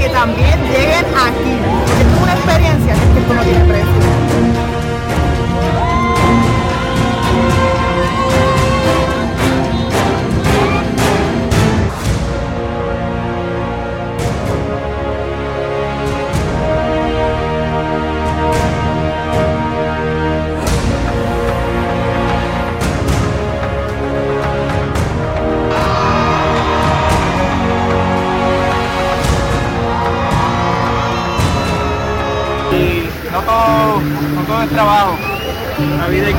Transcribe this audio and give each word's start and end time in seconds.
que 0.00 0.08
también 0.08 0.58
lleguen 0.64 1.04
aquí. 1.14 1.58
Es 2.00 2.22
una 2.22 2.32
experiencia 2.32 2.89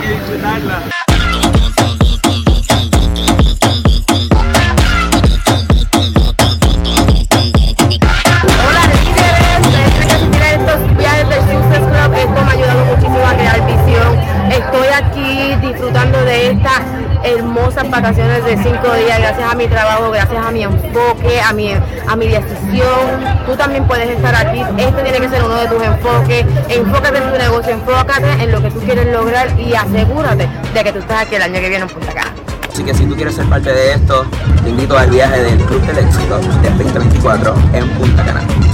que 0.01 0.07
disfrutarla. 0.07 1.00
A 22.11 22.15
mi 22.17 22.27
decisión. 22.27 23.23
Tú 23.45 23.55
también 23.55 23.87
puedes 23.87 24.09
estar 24.09 24.35
aquí. 24.35 24.61
Este 24.77 25.01
tiene 25.01 25.19
que 25.19 25.29
ser 25.29 25.43
uno 25.43 25.55
de 25.55 25.67
tus 25.67 25.81
enfoques. 25.81 26.45
Enfócate 26.67 27.17
en 27.17 27.31
tu 27.31 27.37
negocio, 27.37 27.73
enfócate 27.73 28.43
en 28.43 28.51
lo 28.51 28.61
que 28.61 28.71
tú 28.71 28.79
quieres 28.81 29.07
lograr 29.07 29.57
y 29.57 29.73
asegúrate 29.73 30.49
de 30.73 30.83
que 30.83 30.91
tú 30.91 30.99
estás 30.99 31.21
aquí 31.23 31.35
el 31.35 31.43
año 31.43 31.53
que 31.53 31.69
viene 31.69 31.85
en 31.85 31.89
Punta 31.89 32.13
Cana. 32.13 32.33
Así 32.69 32.83
que 32.83 32.93
si 32.93 33.05
tú 33.05 33.15
quieres 33.15 33.35
ser 33.35 33.45
parte 33.45 33.71
de 33.71 33.93
esto, 33.93 34.25
te 34.63 34.69
invito 34.69 34.97
al 34.97 35.09
viaje 35.09 35.41
del 35.41 35.57
Club 35.59 35.81
del 35.85 35.99
Éxito 35.99 36.39
del 36.61 36.77
2024 36.77 37.55
en 37.73 37.89
Punta 37.89 38.25
Cana. 38.25 38.70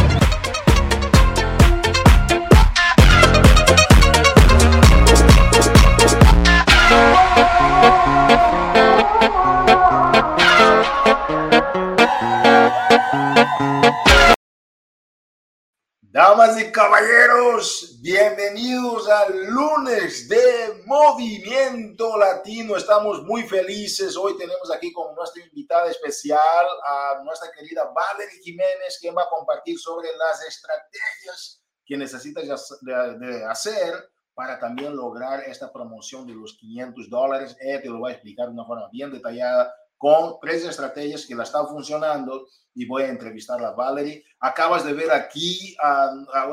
Damas 16.38 16.62
y 16.62 16.72
caballeros, 16.72 17.98
bienvenidos 18.00 19.10
al 19.10 19.48
lunes 19.48 20.30
de 20.30 20.84
Movimiento 20.86 22.16
Latino. 22.16 22.78
Estamos 22.78 23.24
muy 23.24 23.42
felices. 23.42 24.16
Hoy 24.16 24.38
tenemos 24.38 24.72
aquí 24.72 24.94
como 24.94 25.16
nuestra 25.16 25.44
invitada 25.44 25.90
especial 25.90 26.68
a 26.86 27.24
nuestra 27.24 27.50
querida 27.52 27.86
Valerie 27.86 28.40
Jiménez, 28.44 29.00
quien 29.02 29.16
va 29.18 29.24
a 29.24 29.30
compartir 29.30 29.80
sobre 29.80 30.10
las 30.16 30.46
estrategias 30.48 31.64
que 31.84 31.98
necesitas 31.98 32.46
de 32.82 33.46
hacer 33.46 33.96
para 34.36 34.60
también 34.60 34.96
lograr 34.96 35.40
esta 35.40 35.74
promoción 35.74 36.28
de 36.28 36.36
los 36.36 36.56
500 36.60 37.10
dólares. 37.10 37.58
Ella 37.60 37.82
te 37.82 37.90
lo 37.90 38.02
va 38.02 38.10
a 38.10 38.14
explicar 38.14 38.46
de 38.46 38.54
una 38.54 38.66
forma 38.66 38.88
bien 38.92 39.12
detallada 39.12 39.74
con 39.98 40.36
tres 40.40 40.64
estrategias 40.64 41.26
que 41.26 41.34
la 41.34 41.42
están 41.42 41.68
funcionando 41.68 42.46
y 42.78 42.86
voy 42.86 43.02
a 43.02 43.10
entrevistar 43.10 43.60
a 43.66 43.72
Valerie. 43.72 44.24
Acabas 44.40 44.86
de 44.86 44.94
ver 44.94 45.10
aquí 45.10 45.76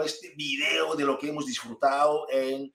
este 0.03 0.31
video 0.35 0.95
de 0.95 1.05
lo 1.05 1.19
que 1.19 1.29
hemos 1.29 1.45
disfrutado 1.45 2.27
en, 2.31 2.73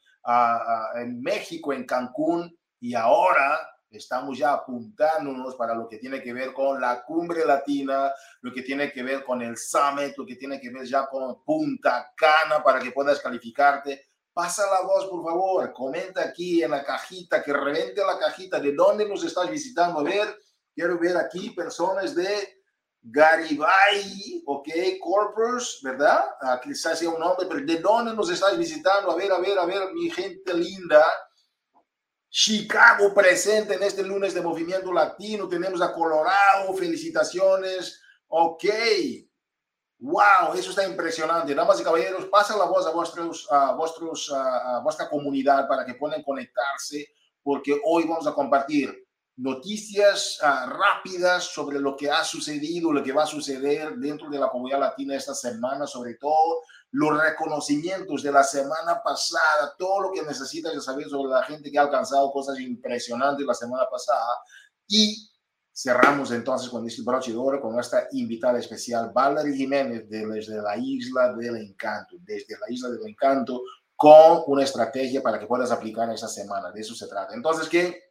en 0.96 1.20
México, 1.20 1.74
en 1.74 1.84
Cancún, 1.84 2.56
y 2.80 2.94
ahora 2.94 3.60
estamos 3.90 4.38
ya 4.38 4.54
apuntándonos 4.54 5.56
para 5.56 5.74
lo 5.74 5.88
que 5.88 5.98
tiene 5.98 6.22
que 6.22 6.32
ver 6.32 6.54
con 6.54 6.80
la 6.80 7.04
cumbre 7.04 7.44
latina, 7.44 8.14
lo 8.42 8.54
que 8.54 8.62
tiene 8.62 8.92
que 8.92 9.02
ver 9.02 9.24
con 9.24 9.42
el 9.42 9.58
summit, 9.58 10.16
lo 10.16 10.28
que 10.28 10.36
tiene 10.36 10.62
que 10.62 10.70
ver 10.70 10.86
ya 10.86 11.08
con 11.08 11.44
Punta 11.44 12.14
Cana 12.16 12.62
para 12.64 12.78
que 12.78 12.92
puedas 12.92 13.20
calificarte. 13.20 14.10
Pasa 14.32 14.64
la 14.70 14.86
voz, 14.86 15.08
por 15.08 15.24
favor. 15.24 15.74
Comenta 15.74 16.22
aquí 16.22 16.62
en 16.62 16.70
la 16.70 16.84
cajita, 16.84 17.42
que 17.42 17.52
revente 17.52 18.02
la 18.06 18.20
cajita 18.20 18.60
de 18.60 18.74
dónde 18.74 19.10
nos 19.10 19.24
estás 19.24 19.50
visitando. 19.50 20.02
A 20.02 20.04
ver, 20.04 20.38
Quiero 20.80 20.98
ver 20.98 21.18
aquí 21.18 21.50
personas 21.50 22.16
de 22.16 22.59
Garibay, 23.12 24.44
ok, 24.46 24.68
Corpus, 25.02 25.80
¿verdad? 25.84 26.26
Aquí 26.42 26.76
se 26.76 26.90
hace 26.90 27.08
un 27.08 27.20
nombre, 27.20 27.48
pero 27.48 27.66
¿de 27.66 27.80
dónde 27.80 28.14
nos 28.14 28.30
estás 28.30 28.58
visitando? 28.58 29.12
A 29.12 29.16
ver, 29.16 29.32
a 29.32 29.40
ver, 29.40 29.58
a 29.58 29.66
ver, 29.66 29.94
mi 29.94 30.10
gente 30.12 30.54
linda. 30.54 31.04
Chicago 32.30 33.12
presente 33.14 33.74
en 33.74 33.84
este 33.84 34.04
lunes 34.04 34.34
de 34.36 34.42
Movimiento 34.42 34.94
Latino. 34.94 35.48
Tenemos 35.48 35.82
a 35.82 35.92
Colorado, 35.92 36.74
felicitaciones. 36.76 38.00
Ok. 38.28 38.66
Wow, 40.00 40.54
eso 40.56 40.70
está 40.70 40.88
impresionante. 40.88 41.56
Damas 41.56 41.82
y 41.82 41.84
caballeros, 41.84 42.26
pasa 42.26 42.56
la 42.56 42.66
voz 42.66 42.86
a, 42.86 42.92
vuestros, 42.92 43.48
a, 43.52 43.74
vuestros, 43.74 44.32
a 44.32 44.82
vuestra 44.84 45.10
comunidad 45.10 45.68
para 45.68 45.84
que 45.86 45.96
puedan 45.96 46.24
conectarse, 46.24 47.08
porque 47.42 47.78
hoy 47.84 48.06
vamos 48.06 48.28
a 48.28 48.34
compartir 48.34 49.09
noticias 49.40 50.38
uh, 50.42 50.70
rápidas 50.70 51.46
sobre 51.46 51.80
lo 51.80 51.96
que 51.96 52.12
ha 52.12 52.24
sucedido, 52.26 52.92
lo 52.92 53.02
que 53.02 53.14
va 53.14 53.24
a 53.24 53.28
suceder 53.28 53.96
dentro 53.96 54.30
de 54.30 54.38
la 54.38 54.50
comunidad 54.50 54.82
latina 54.82 55.16
esta 55.16 55.34
semana, 55.34 55.88
sobre 55.88 56.16
todo 56.16 56.62
los 56.92 57.22
reconocimientos 57.22 58.22
de 58.22 58.32
la 58.34 58.44
semana 58.44 59.02
pasada, 59.02 59.74
todo 59.78 60.02
lo 60.02 60.12
que 60.12 60.24
necesitas 60.24 60.84
saber 60.84 61.08
sobre 61.08 61.32
la 61.32 61.44
gente 61.44 61.72
que 61.72 61.80
ha 61.80 61.84
alcanzado 61.84 62.32
cosas 62.32 62.60
impresionantes 62.60 63.46
la 63.46 63.54
semana 63.54 63.86
pasada. 63.90 64.36
Y 64.88 65.30
cerramos 65.74 66.32
entonces 66.32 66.68
con 66.68 66.86
este 66.86 67.04
broche 67.04 67.32
de 67.32 67.38
oro 67.38 67.62
con 67.62 67.74
nuestra 67.74 68.10
invitada 68.12 68.60
especial, 68.60 69.12
Valerie 69.14 69.56
Jiménez, 69.56 70.10
desde 70.10 70.62
la 70.62 70.76
Isla 70.78 71.34
del 71.34 71.56
Encanto, 71.56 72.18
desde 72.20 72.58
la 72.60 72.66
Isla 72.70 72.90
del 72.90 73.08
Encanto, 73.08 73.62
con 73.96 74.44
una 74.48 74.64
estrategia 74.64 75.22
para 75.22 75.40
que 75.40 75.48
puedas 75.48 75.72
aplicar 75.72 76.10
esta 76.10 76.28
semana. 76.28 76.72
De 76.72 76.82
eso 76.82 76.94
se 76.94 77.08
trata. 77.08 77.34
Entonces, 77.36 77.70
¿qué? 77.70 78.09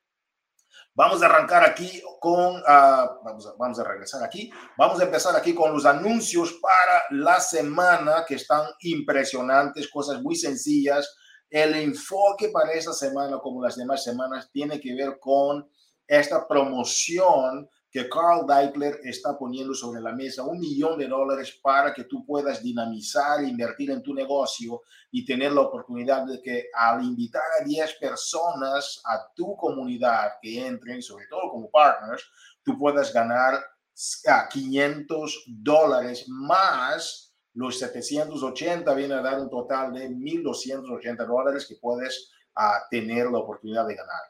Vamos 0.94 1.22
a 1.22 1.26
arrancar 1.26 1.64
aquí 1.64 2.02
con, 2.20 2.56
uh, 2.56 3.24
vamos, 3.24 3.46
a, 3.46 3.52
vamos 3.56 3.78
a 3.78 3.84
regresar 3.84 4.22
aquí, 4.24 4.50
vamos 4.76 5.00
a 5.00 5.04
empezar 5.04 5.36
aquí 5.36 5.54
con 5.54 5.72
los 5.72 5.86
anuncios 5.86 6.58
para 6.60 7.02
la 7.10 7.40
semana 7.40 8.24
que 8.26 8.34
están 8.34 8.66
impresionantes, 8.80 9.88
cosas 9.88 10.20
muy 10.20 10.34
sencillas. 10.34 11.14
El 11.48 11.74
enfoque 11.76 12.48
para 12.48 12.72
esta 12.72 12.92
semana, 12.92 13.38
como 13.38 13.62
las 13.62 13.76
demás 13.76 14.02
semanas, 14.02 14.50
tiene 14.52 14.80
que 14.80 14.94
ver 14.94 15.18
con 15.20 15.70
esta 16.06 16.46
promoción 16.48 17.68
que 17.90 18.08
Carl 18.08 18.46
Deichler 18.46 19.00
está 19.04 19.38
poniendo 19.38 19.74
sobre 19.74 20.00
la 20.00 20.12
mesa, 20.12 20.44
un 20.44 20.58
millón 20.58 20.98
de 20.98 21.08
dólares 21.08 21.58
para 21.62 21.94
que 21.94 22.04
tú 22.04 22.24
puedas 22.24 22.62
dinamizar, 22.62 23.42
invertir 23.42 23.90
en 23.90 24.02
tu 24.02 24.12
negocio 24.12 24.82
y 25.10 25.24
tener 25.24 25.52
la 25.52 25.62
oportunidad 25.62 26.26
de 26.26 26.42
que 26.42 26.66
al 26.74 27.02
invitar 27.02 27.42
a 27.60 27.64
10 27.64 27.94
personas 27.94 29.00
a 29.04 29.32
tu 29.34 29.56
comunidad 29.56 30.32
que 30.42 30.66
entren, 30.66 31.02
sobre 31.02 31.26
todo 31.28 31.50
como 31.50 31.70
partners, 31.70 32.24
tú 32.62 32.78
puedas 32.78 33.12
ganar 33.12 33.54
a 34.26 34.48
500 34.48 35.44
dólares 35.48 36.26
más 36.28 37.28
los 37.58 37.76
780 37.80 38.94
viene 38.94 39.14
a 39.14 39.20
dar 39.20 39.40
un 39.40 39.50
total 39.50 39.92
de 39.92 40.08
1.280 40.08 41.26
dólares 41.26 41.66
que 41.66 41.74
puedes 41.74 42.30
uh, 42.56 42.86
tener 42.88 43.26
la 43.26 43.38
oportunidad 43.38 43.84
de 43.84 43.96
ganar. 43.96 44.20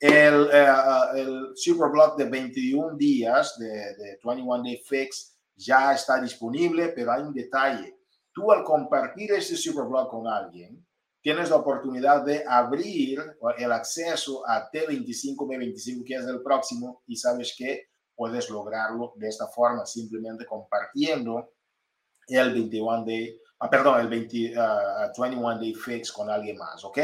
El, 0.00 0.46
uh, 0.46 1.14
el 1.14 1.52
Superblock 1.54 2.16
de 2.16 2.24
21 2.24 2.96
días 2.96 3.58
de, 3.58 3.68
de 3.68 4.18
21 4.24 4.62
Day 4.62 4.82
Fix 4.82 5.36
ya 5.54 5.92
está 5.92 6.18
disponible, 6.20 6.88
pero 6.88 7.12
hay 7.12 7.22
un 7.22 7.34
detalle. 7.34 7.98
Tú 8.32 8.50
al 8.50 8.64
compartir 8.64 9.32
este 9.32 9.56
Superblock 9.56 10.10
con 10.10 10.26
alguien, 10.26 10.86
tienes 11.20 11.50
la 11.50 11.56
oportunidad 11.56 12.24
de 12.24 12.42
abrir 12.46 13.20
el 13.58 13.72
acceso 13.72 14.42
a 14.48 14.70
T25, 14.70 15.36
B25, 15.36 16.04
que 16.04 16.14
es 16.14 16.24
el 16.24 16.42
próximo, 16.42 17.02
y 17.06 17.16
sabes 17.16 17.54
que 17.56 17.90
puedes 18.16 18.48
lograrlo 18.48 19.12
de 19.16 19.28
esta 19.28 19.48
forma, 19.48 19.84
simplemente 19.84 20.46
compartiendo 20.46 21.52
el 22.26 22.52
21 22.54 23.04
Day, 23.04 23.38
ah, 23.58 23.68
perdón, 23.68 24.00
el 24.00 24.08
20, 24.08 24.54
uh, 24.58 25.20
21 25.20 25.58
Day 25.58 25.74
Fix 25.74 26.12
con 26.12 26.30
alguien 26.30 26.56
más, 26.56 26.84
¿ok? 26.84 26.98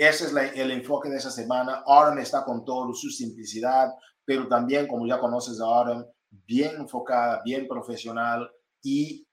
Ese 0.00 0.24
es 0.24 0.32
la, 0.32 0.46
el 0.46 0.70
enfoque 0.70 1.10
de 1.10 1.18
esa 1.18 1.30
semana. 1.30 1.82
Autumn 1.86 2.20
está 2.20 2.42
con 2.42 2.64
todo, 2.64 2.94
su 2.94 3.10
simplicidad, 3.10 3.92
pero 4.24 4.48
también, 4.48 4.88
como 4.88 5.06
ya 5.06 5.20
conoces 5.20 5.60
a 5.60 5.64
Autumn, 5.64 6.06
bien 6.30 6.76
enfocada, 6.76 7.42
bien 7.44 7.68
profesional 7.68 8.50
y 8.82 9.28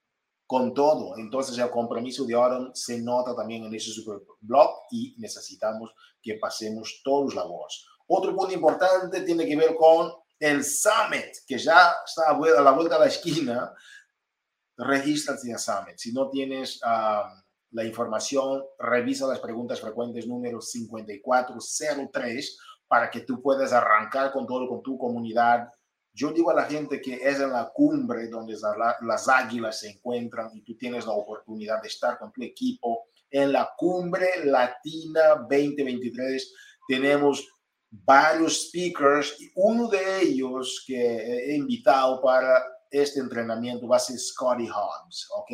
con 0.46 0.74
todo. 0.74 1.18
Entonces, 1.18 1.58
el 1.58 1.70
compromiso 1.70 2.26
de 2.26 2.34
Autumn 2.34 2.72
se 2.74 3.02
nota 3.02 3.34
también 3.34 3.64
en 3.64 3.74
ese 3.74 3.92
super 3.92 4.18
blog 4.42 4.70
y 4.92 5.16
necesitamos 5.20 5.94
que 6.22 6.34
pasemos 6.34 7.00
todos 7.02 7.34
la 7.34 7.44
voz. 7.44 7.88
Otro 8.06 8.36
punto 8.36 8.54
importante 8.54 9.22
tiene 9.22 9.46
que 9.46 9.56
ver 9.56 9.74
con 9.74 10.12
el 10.38 10.66
Summit, 10.66 11.46
que 11.48 11.58
ya 11.58 11.96
está 12.06 12.32
a 12.32 12.62
la 12.62 12.72
vuelta 12.72 12.98
a 12.98 13.00
la 13.00 13.08
esquina 13.08 13.74
regístrate 14.76 15.54
a 15.54 15.58
Summit. 15.58 15.98
Si 15.98 16.12
no 16.12 16.30
tienes 16.30 16.82
la 17.72 17.84
información, 17.84 18.64
revisa 18.80 19.28
las 19.28 19.40
preguntas 19.40 19.82
frecuentes 19.82 20.28
número 20.28 20.62
5403 20.62 22.58
para 22.88 23.10
que 23.10 23.22
tú 23.22 23.42
puedas 23.42 23.74
arrancar 23.74 24.32
con 24.32 24.48
todo, 24.48 24.68
con 24.68 24.82
tu 24.82 24.98
comunidad. 24.98 25.68
Yo 26.14 26.32
digo 26.32 26.50
a 26.52 26.56
la 26.56 26.64
gente 26.64 27.02
que 27.02 27.16
es 27.16 27.40
en 27.40 27.52
la 27.52 27.70
cumbre 27.74 28.28
donde 28.28 28.56
las 29.02 29.28
águilas 29.28 29.80
se 29.80 29.90
encuentran 29.92 30.50
y 30.56 30.62
tú 30.62 30.78
tienes 30.78 31.06
la 31.06 31.12
oportunidad 31.12 31.82
de 31.82 31.90
estar 31.90 32.18
con 32.18 32.32
tu 32.32 32.44
equipo 32.44 33.08
en 33.30 33.52
la 33.52 33.70
cumbre 33.78 34.46
latina 34.46 35.36
2023. 35.50 36.54
Tenemos 36.88 37.46
varios 37.90 38.68
speakers 38.68 39.36
y 39.40 39.52
uno 39.56 39.88
de 39.90 40.22
ellos 40.22 40.84
que 40.88 41.52
he 41.52 41.56
invitado 41.56 42.22
para 42.22 42.64
este 42.92 43.20
entrenamiento 43.20 43.88
va 43.88 43.98
a 43.98 44.00
ser 44.00 44.18
Scotty 44.18 44.68
Hobbs, 44.68 45.30
¿ok? 45.36 45.52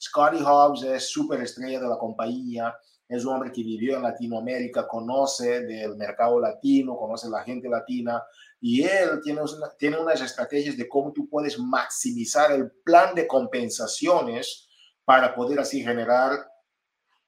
Scotty 0.00 0.42
Hobbs 0.42 0.82
es 0.82 1.10
superestrella 1.10 1.80
de 1.80 1.88
la 1.88 1.98
compañía, 1.98 2.74
es 3.08 3.24
un 3.24 3.34
hombre 3.34 3.52
que 3.52 3.62
vivió 3.62 3.96
en 3.96 4.02
Latinoamérica, 4.02 4.88
conoce 4.88 5.60
del 5.60 5.96
mercado 5.96 6.40
latino, 6.40 6.96
conoce 6.96 7.28
la 7.28 7.44
gente 7.44 7.68
latina 7.68 8.22
y 8.60 8.82
él 8.82 9.20
tiene, 9.22 9.42
tiene 9.78 9.98
unas 9.98 10.20
estrategias 10.20 10.76
de 10.76 10.88
cómo 10.88 11.12
tú 11.12 11.28
puedes 11.28 11.58
maximizar 11.58 12.50
el 12.50 12.70
plan 12.84 13.14
de 13.14 13.26
compensaciones 13.26 14.68
para 15.04 15.34
poder 15.34 15.60
así 15.60 15.82
generar 15.84 16.50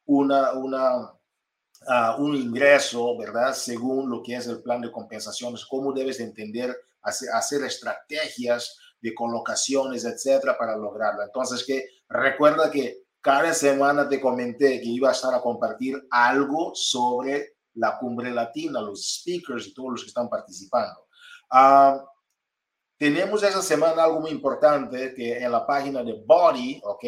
una, 0.04 0.52
una, 0.54 1.02
uh, 1.02 2.20
un 2.22 2.34
ingreso, 2.34 3.16
¿verdad? 3.16 3.54
Según 3.54 4.10
lo 4.10 4.22
que 4.22 4.34
es 4.34 4.48
el 4.48 4.62
plan 4.62 4.80
de 4.80 4.90
compensaciones, 4.90 5.64
cómo 5.64 5.92
debes 5.92 6.18
entender, 6.18 6.76
hacer, 7.02 7.28
hacer 7.32 7.62
estrategias 7.62 8.76
de 9.00 9.14
colocaciones, 9.14 10.04
etcétera, 10.04 10.56
para 10.58 10.76
lograrlo. 10.76 11.22
Entonces, 11.22 11.64
que 11.64 11.86
recuerda 12.08 12.70
que 12.70 13.02
cada 13.20 13.52
semana 13.52 14.08
te 14.08 14.20
comenté 14.20 14.80
que 14.80 14.88
iba 14.88 15.08
a 15.08 15.12
estar 15.12 15.34
a 15.34 15.40
compartir 15.40 16.06
algo 16.10 16.72
sobre 16.74 17.56
la 17.74 17.98
cumbre 17.98 18.30
latina, 18.30 18.80
los 18.80 19.20
speakers 19.20 19.68
y 19.68 19.74
todos 19.74 19.90
los 19.90 20.02
que 20.02 20.08
están 20.08 20.28
participando. 20.28 21.06
Uh, 21.52 22.00
tenemos 22.96 23.42
esa 23.42 23.62
semana 23.62 24.04
algo 24.04 24.20
muy 24.20 24.30
importante 24.30 25.14
que 25.14 25.38
en 25.38 25.52
la 25.52 25.66
página 25.66 26.02
de 26.02 26.20
Body, 26.26 26.80
¿ok? 26.84 27.04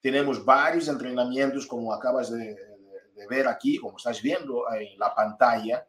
Tenemos 0.00 0.44
varios 0.44 0.88
entrenamientos 0.88 1.66
como 1.66 1.92
acabas 1.92 2.30
de 2.30 2.54
ver 3.30 3.48
aquí, 3.48 3.78
como 3.78 3.96
estás 3.96 4.20
viendo 4.20 4.64
en 4.72 4.98
la 4.98 5.14
pantalla. 5.14 5.86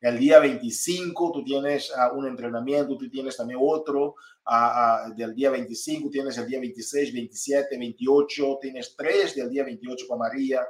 El 0.00 0.18
día 0.18 0.38
25 0.40 1.32
tú 1.32 1.42
tienes 1.42 1.90
uh, 1.90 2.14
un 2.16 2.26
entrenamiento, 2.26 2.98
tú 2.98 3.08
tienes 3.08 3.36
también 3.36 3.58
otro 3.62 4.14
uh, 4.46 5.10
uh, 5.10 5.14
del 5.16 5.34
día 5.34 5.50
25, 5.50 6.10
tienes 6.10 6.36
el 6.36 6.46
día 6.46 6.60
26, 6.60 7.12
27, 7.12 7.78
28, 7.78 8.58
tienes 8.60 8.94
tres 8.96 9.34
del 9.34 9.48
día 9.48 9.64
28 9.64 10.06
con 10.06 10.18
María. 10.18 10.66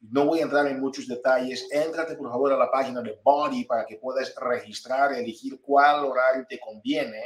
No 0.00 0.26
voy 0.26 0.40
a 0.40 0.44
entrar 0.44 0.66
en 0.66 0.80
muchos 0.80 1.06
detalles. 1.06 1.68
Éntrate 1.70 2.16
por 2.16 2.30
favor 2.30 2.52
a 2.54 2.56
la 2.56 2.70
página 2.70 3.02
de 3.02 3.18
Body 3.22 3.64
para 3.64 3.84
que 3.84 3.96
puedas 3.96 4.34
registrar, 4.40 5.12
elegir 5.12 5.60
cuál 5.60 6.06
horario 6.06 6.46
te 6.48 6.58
conviene 6.58 7.22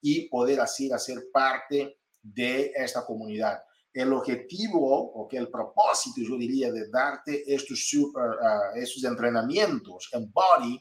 y 0.00 0.28
poder 0.28 0.60
así 0.60 0.90
hacer 0.90 1.28
parte 1.32 1.98
de 2.20 2.72
esta 2.74 3.04
comunidad 3.06 3.60
el 3.96 4.12
objetivo 4.12 5.12
o 5.14 5.26
que 5.26 5.38
el 5.38 5.48
propósito, 5.48 6.20
yo 6.20 6.36
diría, 6.36 6.70
de 6.70 6.86
darte 6.90 7.42
estos, 7.46 7.88
super, 7.88 8.24
uh, 8.24 8.76
estos 8.76 9.02
entrenamientos 9.04 10.10
en 10.12 10.30
body 10.30 10.78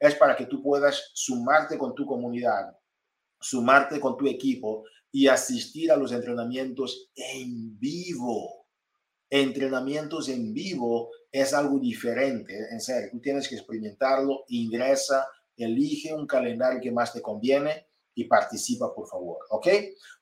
es 0.00 0.14
para 0.16 0.34
que 0.34 0.46
tú 0.46 0.62
puedas 0.62 1.12
sumarte 1.14 1.78
con 1.78 1.94
tu 1.94 2.06
comunidad, 2.06 2.76
sumarte 3.38 4.00
con 4.00 4.16
tu 4.16 4.26
equipo 4.26 4.84
y 5.12 5.28
asistir 5.28 5.92
a 5.92 5.96
los 5.96 6.10
entrenamientos 6.10 7.10
en 7.14 7.78
vivo. 7.78 8.66
Entrenamientos 9.28 10.28
en 10.28 10.52
vivo 10.52 11.10
es 11.30 11.54
algo 11.54 11.78
diferente, 11.78 12.58
en 12.72 12.80
serio, 12.80 13.10
tú 13.12 13.20
tienes 13.20 13.48
que 13.48 13.54
experimentarlo, 13.54 14.44
ingresa, 14.48 15.28
elige 15.56 16.12
un 16.12 16.26
calendario 16.26 16.80
que 16.80 16.90
más 16.90 17.12
te 17.12 17.22
conviene 17.22 17.86
y 18.14 18.24
participa, 18.24 18.92
por 18.92 19.06
favor, 19.06 19.38
¿ok? 19.50 19.68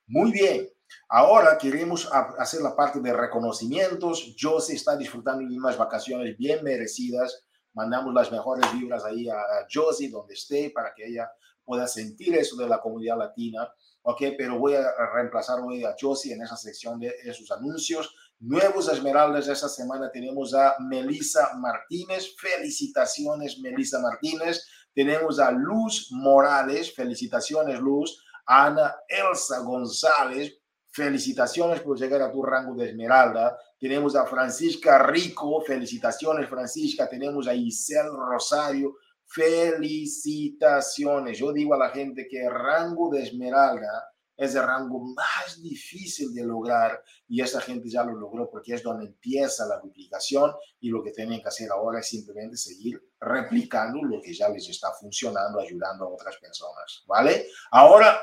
Muy 0.08 0.32
bien, 0.32 0.68
Ahora 1.08 1.56
queremos 1.58 2.08
hacer 2.38 2.60
la 2.60 2.76
parte 2.76 3.00
de 3.00 3.12
reconocimientos. 3.12 4.34
Josie 4.38 4.74
está 4.74 4.96
disfrutando 4.96 5.46
de 5.46 5.56
unas 5.56 5.76
vacaciones 5.76 6.36
bien 6.36 6.62
merecidas. 6.62 7.46
Mandamos 7.78 8.12
las 8.12 8.32
mejores 8.32 8.72
vibras 8.72 9.04
ahí 9.04 9.28
a 9.28 9.36
Josie 9.72 10.10
donde 10.10 10.34
esté 10.34 10.70
para 10.70 10.92
que 10.92 11.06
ella 11.06 11.30
pueda 11.64 11.86
sentir 11.86 12.34
eso 12.34 12.56
de 12.56 12.68
la 12.68 12.80
comunidad 12.80 13.16
latina. 13.16 13.72
Ok, 14.02 14.20
pero 14.36 14.58
voy 14.58 14.74
a 14.74 14.84
reemplazar 15.14 15.60
hoy 15.60 15.84
a 15.84 15.94
Josie 16.00 16.34
en 16.34 16.42
esa 16.42 16.56
sección 16.56 16.98
de 16.98 17.14
esos 17.22 17.48
anuncios. 17.52 18.12
Nuevos 18.40 18.88
Esmeraldas 18.88 19.46
esta 19.46 19.68
semana 19.68 20.10
tenemos 20.10 20.54
a 20.54 20.74
Melissa 20.80 21.54
Martínez. 21.54 22.34
Felicitaciones, 22.36 23.60
Melissa 23.60 24.00
Martínez. 24.00 24.66
Tenemos 24.92 25.38
a 25.38 25.52
Luz 25.52 26.08
Morales. 26.10 26.92
Felicitaciones, 26.92 27.78
Luz. 27.78 28.24
Ana 28.44 28.92
Elsa 29.06 29.60
González. 29.60 30.57
Felicitaciones 30.98 31.80
por 31.80 31.96
llegar 31.96 32.20
a 32.22 32.32
tu 32.32 32.42
rango 32.42 32.74
de 32.74 32.88
esmeralda. 32.88 33.56
Tenemos 33.78 34.16
a 34.16 34.26
Francisca 34.26 34.98
Rico. 34.98 35.60
Felicitaciones, 35.60 36.48
Francisca. 36.48 37.08
Tenemos 37.08 37.46
a 37.46 37.54
Isel 37.54 38.08
Rosario. 38.12 38.96
Felicitaciones. 39.24 41.38
Yo 41.38 41.52
digo 41.52 41.74
a 41.74 41.78
la 41.78 41.90
gente 41.90 42.26
que 42.28 42.44
el 42.44 42.50
rango 42.50 43.10
de 43.10 43.22
esmeralda 43.22 44.08
es 44.36 44.56
el 44.56 44.64
rango 44.64 45.14
más 45.14 45.62
difícil 45.62 46.34
de 46.34 46.44
lograr 46.44 47.00
y 47.28 47.42
esa 47.42 47.60
gente 47.60 47.88
ya 47.88 48.02
lo 48.02 48.16
logró 48.16 48.50
porque 48.50 48.74
es 48.74 48.82
donde 48.82 49.06
empieza 49.06 49.66
la 49.66 49.78
duplicación 49.78 50.52
y 50.80 50.90
lo 50.90 51.00
que 51.00 51.12
tienen 51.12 51.40
que 51.40 51.46
hacer 51.46 51.70
ahora 51.70 52.00
es 52.00 52.08
simplemente 52.08 52.56
seguir 52.56 53.00
replicando 53.20 54.02
lo 54.02 54.20
que 54.20 54.34
ya 54.34 54.48
les 54.48 54.68
está 54.68 54.90
funcionando, 54.98 55.60
ayudando 55.60 56.06
a 56.06 56.08
otras 56.08 56.36
personas, 56.38 57.04
¿vale? 57.06 57.46
Ahora 57.70 58.20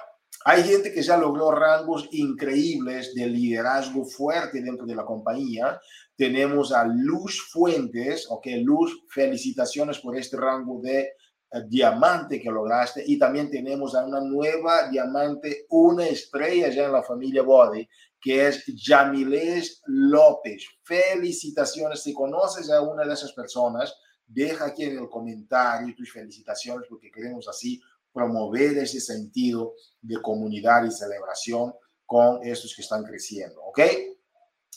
hay 0.48 0.62
gente 0.62 0.94
que 0.94 1.02
ya 1.02 1.18
logró 1.18 1.50
rangos 1.50 2.08
increíbles 2.12 3.16
de 3.16 3.26
liderazgo 3.26 4.06
fuerte 4.06 4.62
dentro 4.62 4.86
de 4.86 4.94
la 4.94 5.04
compañía. 5.04 5.82
Tenemos 6.16 6.72
a 6.72 6.86
Luz 6.86 7.50
Fuentes, 7.52 8.28
ok, 8.30 8.46
Luz, 8.62 9.06
felicitaciones 9.10 9.98
por 9.98 10.16
este 10.16 10.38
rango 10.38 10.80
de 10.84 11.00
eh, 11.00 11.10
diamante 11.68 12.40
que 12.40 12.52
lograste. 12.52 13.04
Y 13.08 13.18
también 13.18 13.50
tenemos 13.50 13.96
a 13.96 14.06
una 14.06 14.22
nueva 14.22 14.88
diamante, 14.88 15.66
una 15.70 16.06
estrella 16.06 16.70
ya 16.70 16.86
en 16.86 16.92
la 16.92 17.02
familia 17.02 17.42
Body, 17.42 17.90
que 18.22 18.48
es 18.48 18.64
Yamilés 18.68 19.82
López. 19.88 20.64
Felicitaciones. 20.84 22.04
Si 22.04 22.14
conoces 22.14 22.70
a 22.70 22.82
una 22.82 23.04
de 23.04 23.16
esas 23.16 23.34
personas, 23.34 23.96
deja 24.28 24.66
aquí 24.66 24.84
en 24.84 25.00
el 25.00 25.10
comentario 25.10 25.96
tus 25.96 26.12
felicitaciones 26.12 26.88
porque 26.88 27.10
queremos 27.10 27.48
así 27.48 27.82
promover 28.16 28.78
ese 28.78 29.02
sentido 29.02 29.74
de 30.02 30.22
comunidad 30.22 30.86
y 30.86 30.92
celebración 30.92 31.74
con 32.06 32.40
estos 32.48 32.74
que 32.74 32.82
están 32.82 33.04
creciendo, 33.04 33.62
¿ok? 33.62 33.80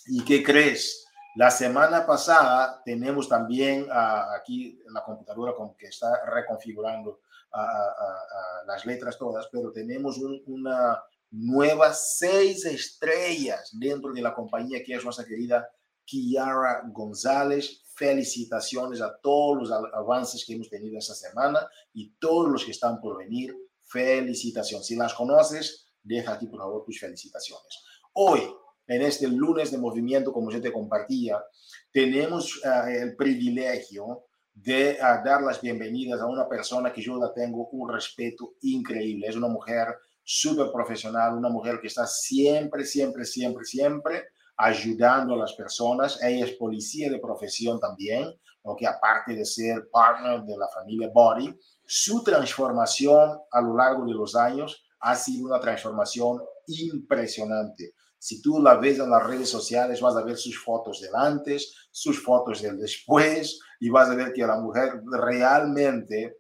¿Y 0.07 0.25
qué 0.25 0.43
crees? 0.43 1.05
La 1.37 1.53
semana 1.53 2.05
pasada 2.05 2.83
tenemos 2.85 3.29
también 3.29 3.85
uh, 3.85 4.35
aquí 4.37 4.81
la 4.93 5.05
computadora 5.05 5.55
como 5.55 5.77
que 5.77 5.87
está 5.87 6.25
reconfigurando 6.27 7.21
uh, 7.55 8.67
las 8.67 8.85
letras 8.85 9.17
todas, 9.17 9.47
pero 9.53 9.71
tenemos 9.71 10.19
un, 10.19 10.43
una 10.47 11.01
nueva 11.31 11.93
seis 11.93 12.65
estrellas 12.65 13.71
dentro 13.79 14.13
de 14.13 14.23
la 14.23 14.35
compañía 14.35 14.83
que 14.85 14.95
es 14.95 15.05
nuestra 15.05 15.25
querida 15.25 15.69
Kiara 16.05 16.83
González. 16.91 17.85
Felicitaciones 17.99 19.01
a 19.01 19.19
todos 19.21 19.59
los 19.59 19.73
avances 19.73 20.45
que 20.47 20.55
hemos 20.55 20.71
tenido 20.71 20.97
esta 20.97 21.15
semana 21.15 21.69
y 21.93 22.11
todos 22.21 22.49
los 22.49 22.65
que 22.65 22.71
están 22.71 23.01
por 23.01 23.19
venir. 23.19 23.53
Felicitaciones. 23.81 24.87
Si 24.87 24.95
las 24.95 25.15
conoces, 25.15 25.89
deja 26.01 26.35
aquí 26.35 26.47
por 26.47 26.61
favor 26.61 26.85
tus 26.85 27.01
felicitaciones. 27.01 27.85
Hoy, 28.13 28.43
en 28.87 29.03
este 29.03 29.27
lunes 29.27 29.73
de 29.73 29.79
movimiento, 29.79 30.33
como 30.33 30.49
yo 30.53 30.61
te 30.61 30.73
compartía, 30.73 31.43
tenemos 31.91 32.65
uh, 32.65 32.89
el 32.89 33.17
privilegio 33.17 34.27
de 34.55 34.97
uh, 35.01 35.25
dar 35.25 35.43
las 35.43 35.61
bienvenidas 35.61 36.21
a 36.21 36.27
una 36.27 36.49
persona 36.49 36.93
que 36.93 37.03
yo 37.03 37.17
la 37.17 37.35
tengo 37.35 37.69
un 37.71 37.93
respeto 37.93 38.55
increíble. 38.63 39.27
Es 39.27 39.35
una 39.35 39.49
mujer 39.49 39.89
súper 40.23 40.71
profesional, 40.71 41.37
una 41.37 41.49
mujer 41.49 41.81
que 41.81 41.89
está 41.89 42.07
siempre, 42.07 42.85
siempre, 42.85 43.25
siempre, 43.25 43.65
siempre 43.65 44.29
ayudando 44.59 45.35
a 45.35 45.39
las 45.39 45.55
personas. 45.55 46.23
Ella 46.23 46.45
es 46.45 46.53
policía 46.53 47.11
de 47.11 47.19
profesión 47.19 47.81
también, 47.81 48.35
que 48.77 48.87
aparte 48.87 49.35
de 49.35 49.45
ser 49.45 49.89
partner 49.91 50.43
de 50.43 50.57
la 50.57 50.69
familia 50.69 51.11
Body, 51.13 51.59
su 51.87 52.23
transformación 52.23 53.39
a 53.51 53.61
lo 53.63 53.75
largo 53.75 54.05
de 54.05 54.13
los 54.13 54.37
años 54.37 54.85
ha 55.01 55.15
sido 55.15 55.47
una 55.47 55.61
transformación 55.61 56.43
impresionante. 56.67 57.95
Si 58.19 58.43
tú 58.43 58.61
la 58.61 58.75
ves 58.75 58.99
en 58.99 59.11
las 59.11 59.25
redes 59.25 59.49
sociales, 59.49 60.01
vas 60.01 60.17
a 60.17 60.25
ver 60.25 60.37
sus 60.37 60.59
fotos 60.59 61.01
del 61.01 61.15
antes, 61.15 61.89
sus 61.91 62.23
fotos 62.23 62.61
del 62.61 62.77
después, 62.77 63.61
y 63.81 63.89
vas 63.89 64.11
a 64.11 64.15
ver 64.15 64.33
que 64.33 64.45
la 64.45 64.59
mujer 64.59 65.01
realmente 65.11 66.37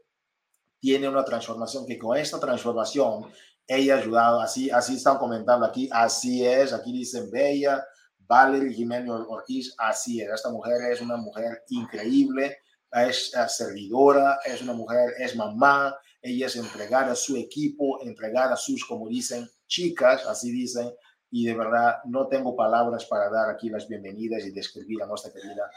tiene 0.80 1.08
una 1.08 1.24
transformación, 1.24 1.86
que 1.86 1.98
con 1.98 2.16
esta 2.16 2.38
transformación 2.38 3.26
ella 3.66 3.94
ha 3.94 3.98
ayudado, 3.98 4.40
así, 4.40 4.70
así 4.70 4.96
están 4.96 5.18
comentando 5.18 5.64
aquí, 5.64 5.88
así 5.92 6.44
es, 6.44 6.72
aquí 6.72 6.92
dicen 6.92 7.30
Bella, 7.30 7.84
Valerie 8.28 8.74
Jiménez 8.74 9.08
Ortiz, 9.08 9.74
así 9.78 10.20
es, 10.20 10.28
esta 10.28 10.50
mujer 10.50 10.92
es 10.92 11.00
una 11.00 11.16
mujer 11.16 11.64
increíble, 11.70 12.58
es 12.92 13.32
servidora, 13.48 14.38
es 14.44 14.60
una 14.62 14.74
mujer, 14.74 15.14
es 15.18 15.34
mamá, 15.34 15.96
ella 16.20 16.46
es 16.46 16.56
entregada 16.56 17.12
a 17.12 17.16
su 17.16 17.36
equipo, 17.36 18.02
entregada 18.02 18.54
a 18.54 18.56
sus, 18.56 18.84
como 18.84 19.08
dicen, 19.08 19.48
chicas, 19.66 20.26
así 20.26 20.50
dicen, 20.50 20.92
y 21.30 21.46
de 21.46 21.54
verdad 21.54 21.96
no 22.04 22.26
tengo 22.26 22.54
palabras 22.54 23.04
para 23.06 23.30
dar 23.30 23.50
aquí 23.50 23.70
las 23.70 23.88
bienvenidas 23.88 24.44
y 24.44 24.50
describir 24.50 25.02
a 25.02 25.06
nuestra 25.06 25.32
querida 25.32 25.70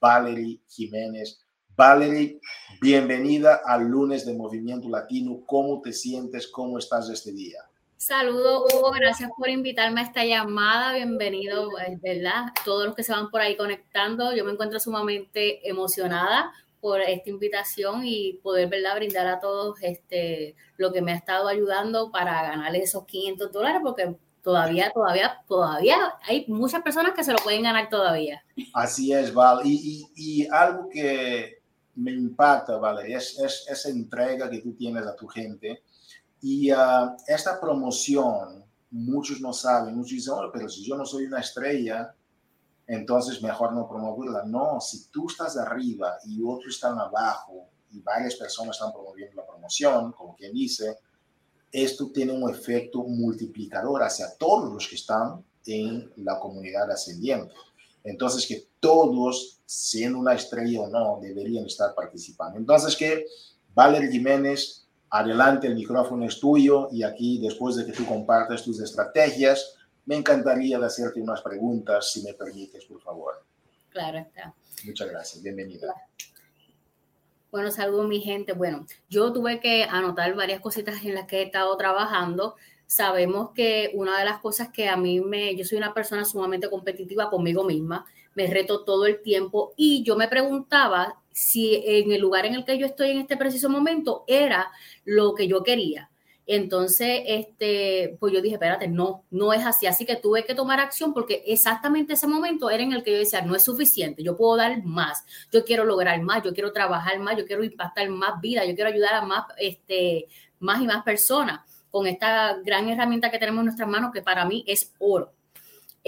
Valerie 0.00 0.60
Jiménez. 0.68 1.40
Valerie, 1.76 2.40
bienvenida 2.80 3.60
al 3.64 3.84
lunes 3.86 4.26
de 4.26 4.34
Movimiento 4.34 4.88
Latino. 4.88 5.42
¿Cómo 5.46 5.80
te 5.80 5.92
sientes? 5.92 6.48
¿Cómo 6.48 6.78
estás 6.78 7.08
este 7.08 7.32
día? 7.32 7.60
Saludos, 7.98 8.72
Hugo. 8.72 8.92
Gracias 8.92 9.28
por 9.36 9.48
invitarme 9.50 10.00
a 10.00 10.04
esta 10.04 10.24
llamada. 10.24 10.94
Bienvenido, 10.94 11.68
¿verdad? 12.00 12.44
Todos 12.64 12.86
los 12.86 12.94
que 12.94 13.02
se 13.02 13.10
van 13.10 13.28
por 13.28 13.40
ahí 13.40 13.56
conectando. 13.56 14.32
Yo 14.32 14.44
me 14.44 14.52
encuentro 14.52 14.78
sumamente 14.78 15.68
emocionada 15.68 16.52
por 16.80 17.00
esta 17.00 17.28
invitación 17.28 18.02
y 18.04 18.34
poder, 18.34 18.68
¿verdad?, 18.68 18.94
brindar 18.94 19.26
a 19.26 19.40
todos 19.40 19.82
este, 19.82 20.54
lo 20.76 20.92
que 20.92 21.02
me 21.02 21.10
ha 21.10 21.16
estado 21.16 21.48
ayudando 21.48 22.12
para 22.12 22.40
ganar 22.44 22.76
esos 22.76 23.04
500 23.04 23.50
dólares, 23.50 23.80
porque 23.82 24.14
todavía, 24.44 24.92
todavía, 24.94 25.42
todavía 25.48 26.14
hay 26.22 26.44
muchas 26.46 26.82
personas 26.82 27.14
que 27.14 27.24
se 27.24 27.32
lo 27.32 27.38
pueden 27.38 27.64
ganar 27.64 27.88
todavía. 27.88 28.44
Así 28.74 29.12
es, 29.12 29.34
Val. 29.34 29.62
Y, 29.64 30.08
y, 30.14 30.42
y 30.42 30.48
algo 30.52 30.88
que 30.88 31.58
me 31.96 32.12
impacta, 32.12 32.76
Vale, 32.76 33.12
es, 33.12 33.36
es, 33.40 33.66
esa 33.68 33.88
entrega 33.88 34.48
que 34.48 34.60
tú 34.60 34.72
tienes 34.74 35.04
a 35.04 35.16
tu 35.16 35.26
gente. 35.26 35.82
Y 36.40 36.72
uh, 36.72 37.16
esta 37.26 37.60
promoción, 37.60 38.64
muchos 38.90 39.40
no 39.40 39.52
saben, 39.52 39.96
muchos 39.96 40.12
dicen, 40.12 40.34
pero 40.52 40.68
si 40.68 40.84
yo 40.84 40.96
no 40.96 41.04
soy 41.04 41.26
una 41.26 41.40
estrella, 41.40 42.14
entonces 42.86 43.42
mejor 43.42 43.74
no 43.74 43.88
promoverla. 43.88 44.44
No, 44.44 44.80
si 44.80 45.08
tú 45.10 45.26
estás 45.28 45.56
arriba 45.56 46.18
y 46.24 46.42
otros 46.42 46.74
están 46.74 46.98
abajo 46.98 47.68
y 47.90 48.00
varias 48.00 48.36
personas 48.36 48.76
están 48.76 48.92
promoviendo 48.92 49.36
la 49.36 49.46
promoción, 49.46 50.12
como 50.12 50.34
quien 50.34 50.52
dice, 50.52 50.98
esto 51.70 52.10
tiene 52.12 52.32
un 52.32 52.48
efecto 52.48 53.02
multiplicador 53.02 54.02
hacia 54.02 54.34
todos 54.36 54.72
los 54.72 54.88
que 54.88 54.94
están 54.94 55.44
en 55.66 56.10
la 56.16 56.38
comunidad 56.38 56.90
ascendiente. 56.90 57.52
Entonces, 58.04 58.46
que 58.46 58.68
todos, 58.80 59.60
siendo 59.66 60.18
una 60.18 60.34
estrella 60.34 60.82
o 60.82 60.88
no, 60.88 61.18
deberían 61.20 61.66
estar 61.66 61.94
participando. 61.94 62.58
Entonces, 62.58 62.96
que 62.96 63.26
Valerie 63.74 64.10
Jiménez, 64.10 64.87
adelante, 65.10 65.66
el 65.66 65.74
micrófono 65.74 66.24
es 66.24 66.38
tuyo 66.38 66.88
y 66.92 67.02
aquí, 67.02 67.38
después 67.38 67.76
de 67.76 67.86
que 67.86 67.92
tú 67.92 68.04
compartas 68.06 68.62
tus 68.62 68.80
estrategias, 68.80 69.76
me 70.06 70.16
encantaría 70.16 70.78
de 70.78 70.86
hacerte 70.86 71.20
unas 71.20 71.42
preguntas, 71.42 72.12
si 72.12 72.22
me 72.22 72.34
permites, 72.34 72.84
por 72.86 73.00
favor. 73.00 73.44
Claro 73.90 74.18
está. 74.18 74.54
Muchas 74.84 75.10
gracias, 75.10 75.42
bienvenida. 75.42 75.94
Bueno, 77.50 77.70
saludos 77.70 78.06
mi 78.06 78.20
gente. 78.20 78.52
Bueno, 78.52 78.86
yo 79.08 79.32
tuve 79.32 79.60
que 79.60 79.84
anotar 79.84 80.34
varias 80.34 80.60
cositas 80.60 81.02
en 81.04 81.14
las 81.14 81.26
que 81.26 81.38
he 81.38 81.42
estado 81.44 81.76
trabajando. 81.76 82.56
Sabemos 82.86 83.50
que 83.54 83.90
una 83.94 84.18
de 84.18 84.24
las 84.24 84.40
cosas 84.40 84.68
que 84.70 84.88
a 84.88 84.96
mí 84.96 85.20
me, 85.20 85.56
yo 85.56 85.64
soy 85.64 85.78
una 85.78 85.94
persona 85.94 86.24
sumamente 86.24 86.68
competitiva 86.68 87.30
conmigo 87.30 87.64
misma, 87.64 88.06
me 88.38 88.46
reto 88.46 88.84
todo 88.84 89.06
el 89.06 89.20
tiempo 89.20 89.74
y 89.76 90.04
yo 90.04 90.14
me 90.14 90.28
preguntaba 90.28 91.16
si 91.32 91.82
en 91.84 92.12
el 92.12 92.20
lugar 92.20 92.46
en 92.46 92.54
el 92.54 92.64
que 92.64 92.78
yo 92.78 92.86
estoy 92.86 93.10
en 93.10 93.18
este 93.18 93.36
preciso 93.36 93.68
momento 93.68 94.22
era 94.28 94.70
lo 95.04 95.34
que 95.34 95.48
yo 95.48 95.64
quería. 95.64 96.08
Entonces, 96.46 97.22
este, 97.26 98.16
pues 98.20 98.32
yo 98.32 98.40
dije, 98.40 98.54
espérate, 98.54 98.86
no, 98.86 99.24
no 99.30 99.52
es 99.52 99.66
así. 99.66 99.88
Así 99.88 100.06
que 100.06 100.14
tuve 100.14 100.44
que 100.44 100.54
tomar 100.54 100.78
acción 100.78 101.12
porque 101.12 101.42
exactamente 101.46 102.12
ese 102.12 102.28
momento 102.28 102.70
era 102.70 102.84
en 102.84 102.92
el 102.92 103.02
que 103.02 103.10
yo 103.10 103.18
decía, 103.18 103.42
no 103.42 103.56
es 103.56 103.64
suficiente, 103.64 104.22
yo 104.22 104.36
puedo 104.36 104.56
dar 104.56 104.84
más, 104.84 105.24
yo 105.50 105.64
quiero 105.64 105.84
lograr 105.84 106.22
más, 106.22 106.44
yo 106.44 106.54
quiero 106.54 106.72
trabajar 106.72 107.18
más, 107.18 107.36
yo 107.36 107.44
quiero 107.44 107.64
impactar 107.64 108.08
más 108.08 108.40
vida, 108.40 108.64
yo 108.64 108.76
quiero 108.76 108.90
ayudar 108.90 109.14
a 109.14 109.22
más, 109.22 109.46
este, 109.58 110.28
más 110.60 110.80
y 110.80 110.86
más 110.86 111.02
personas 111.02 111.60
con 111.90 112.06
esta 112.06 112.56
gran 112.64 112.88
herramienta 112.88 113.32
que 113.32 113.38
tenemos 113.40 113.62
en 113.62 113.66
nuestras 113.66 113.88
manos 113.88 114.12
que 114.12 114.22
para 114.22 114.44
mí 114.44 114.64
es 114.68 114.94
oro. 115.00 115.32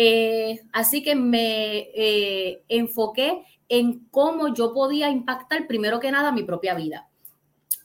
Eh, 0.03 0.63
así 0.73 1.03
que 1.03 1.15
me 1.15 1.91
eh, 1.95 2.63
enfoqué 2.69 3.45
en 3.69 4.07
cómo 4.11 4.55
yo 4.55 4.73
podía 4.73 5.11
impactar 5.11 5.67
primero 5.67 6.01
que 6.01 6.11
nada 6.11 6.33
mi 6.33 6.43
propia 6.43 6.75
vida 6.75 7.11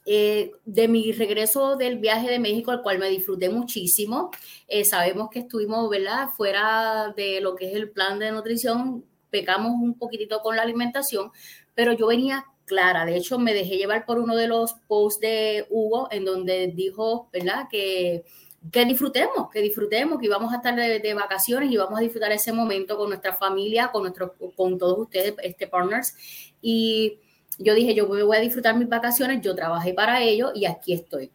eh, 0.06 0.54
de 0.64 0.88
mi 0.88 1.12
regreso 1.12 1.76
del 1.76 1.98
viaje 1.98 2.30
de 2.30 2.40
México, 2.40 2.72
al 2.72 2.84
cual 2.84 3.00
me 3.00 3.10
disfruté 3.10 3.50
muchísimo. 3.50 4.32
Eh, 4.70 4.86
sabemos 4.86 5.30
que 5.30 5.40
estuvimos, 5.40 5.90
¿verdad? 5.90 6.30
Fuera 6.38 7.14
de 7.18 7.42
lo 7.42 7.54
que 7.54 7.68
es 7.70 7.76
el 7.76 7.90
plan 7.90 8.18
de 8.18 8.32
nutrición, 8.32 9.04
pecamos 9.30 9.74
un 9.74 9.98
poquitito 9.98 10.40
con 10.40 10.56
la 10.56 10.62
alimentación, 10.62 11.32
pero 11.74 11.92
yo 11.92 12.08
venía 12.08 12.46
clara. 12.64 13.04
De 13.04 13.18
hecho, 13.18 13.40
me 13.40 13.54
dejé 13.54 13.76
llevar 13.76 14.06
por 14.06 14.20
uno 14.20 14.38
de 14.38 14.48
los 14.48 14.76
posts 14.88 15.20
de 15.20 15.66
Hugo, 15.70 16.08
en 16.12 16.24
donde 16.24 16.68
dijo, 16.68 17.28
¿verdad? 17.34 17.68
Que, 17.70 18.24
que 18.72 18.86
disfrutemos, 18.86 19.50
que 19.52 19.62
disfrutemos, 19.62 20.20
que 20.20 20.26
íbamos 20.26 20.54
a 20.54 20.58
estar 20.58 20.76
de, 20.76 21.14
vacaciones 21.14 21.72
y 21.72 21.78
vamos 21.78 22.00
a 22.00 22.02
disfrutar 22.02 22.32
ese 22.32 22.52
momento 22.52 22.98
con 22.98 23.10
nuestra 23.10 23.34
familia, 23.34 23.90
con, 23.92 24.04
nuestro, 24.04 24.34
con 24.56 24.78
todos 24.78 25.00
ustedes, 25.00 25.36
este, 25.44 25.68
partners. 25.68 26.16
Y 26.62 27.20
yo 27.60 27.74
dije, 27.74 27.94
yo 27.94 28.08
voy 28.08 28.38
a 28.38 28.40
disfrutar 28.40 28.76
mis 28.76 28.90
vacaciones, 28.90 29.42
yo 29.42 29.56
trabajé 29.56 29.94
para 29.94 30.22
ello 30.22 30.52
y 30.54 30.66
aquí 30.66 30.94
estoy. 30.94 31.32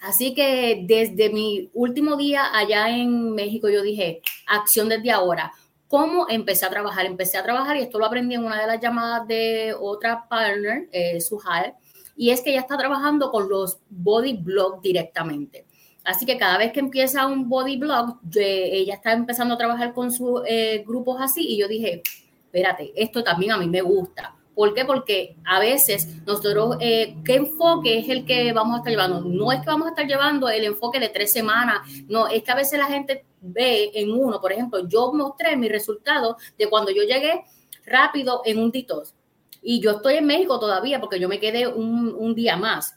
Así 0.00 0.34
que 0.34 0.84
desde 0.86 1.30
mi 1.30 1.70
último 1.74 2.16
día 2.16 2.56
allá 2.56 2.88
en 2.90 3.34
México, 3.34 3.68
yo 3.68 3.82
dije, 3.82 4.20
acción 4.46 4.88
desde 4.88 5.10
ahora. 5.10 5.52
¿Cómo 5.88 6.26
empecé 6.28 6.66
a 6.66 6.70
trabajar? 6.70 7.06
Empecé 7.06 7.38
a 7.38 7.42
trabajar 7.42 7.76
y 7.76 7.80
esto 7.80 7.98
lo 7.98 8.04
aprendí 8.04 8.34
en 8.34 8.44
una 8.44 8.60
de 8.60 8.66
las 8.66 8.80
llamadas 8.80 9.26
de 9.26 9.74
otra 9.78 10.28
partner, 10.28 10.88
eh, 10.92 11.20
Sujal, 11.20 11.74
y 12.14 12.30
es 12.30 12.42
que 12.42 12.50
ella 12.50 12.60
está 12.60 12.76
trabajando 12.76 13.30
con 13.30 13.48
los 13.48 13.78
body 13.88 14.34
blog 14.34 14.82
directamente. 14.82 15.67
Así 16.08 16.24
que 16.24 16.38
cada 16.38 16.56
vez 16.56 16.72
que 16.72 16.80
empieza 16.80 17.26
un 17.26 17.48
body 17.48 17.76
blog, 17.76 18.18
ella 18.34 18.94
está 18.94 19.12
empezando 19.12 19.54
a 19.54 19.58
trabajar 19.58 19.92
con 19.92 20.10
sus 20.10 20.40
eh, 20.46 20.82
grupos 20.86 21.20
así 21.20 21.46
y 21.46 21.58
yo 21.58 21.68
dije, 21.68 22.02
espérate, 22.46 22.92
esto 22.96 23.22
también 23.22 23.52
a 23.52 23.58
mí 23.58 23.68
me 23.68 23.82
gusta 23.82 24.34
¿Por 24.58 24.74
qué? 24.74 24.84
Porque 24.84 25.36
a 25.44 25.60
veces 25.60 26.08
nosotros, 26.26 26.78
eh, 26.80 27.14
¿qué 27.24 27.36
enfoque 27.36 28.00
es 28.00 28.08
el 28.08 28.24
que 28.24 28.52
vamos 28.52 28.74
a 28.74 28.78
estar 28.78 28.90
llevando? 28.90 29.20
No 29.20 29.52
es 29.52 29.60
que 29.60 29.66
vamos 29.66 29.86
a 29.86 29.90
estar 29.90 30.04
llevando 30.04 30.48
el 30.48 30.64
enfoque 30.64 30.98
de 30.98 31.10
tres 31.10 31.30
semanas, 31.30 31.78
no, 32.08 32.26
es 32.26 32.42
que 32.42 32.50
a 32.50 32.56
veces 32.56 32.76
la 32.76 32.86
gente 32.86 33.24
ve 33.40 33.92
en 33.94 34.10
uno, 34.10 34.40
por 34.40 34.50
ejemplo, 34.50 34.88
yo 34.88 35.12
mostré 35.12 35.56
mi 35.56 35.68
resultado 35.68 36.38
de 36.58 36.68
cuando 36.68 36.90
yo 36.90 37.04
llegué 37.04 37.44
rápido 37.86 38.42
en 38.44 38.58
un 38.58 38.72
detox. 38.72 39.14
Y 39.62 39.80
yo 39.80 39.92
estoy 39.92 40.14
en 40.14 40.26
México 40.26 40.58
todavía 40.58 40.98
porque 40.98 41.20
yo 41.20 41.28
me 41.28 41.38
quedé 41.38 41.68
un, 41.68 42.12
un 42.18 42.34
día 42.34 42.56
más. 42.56 42.96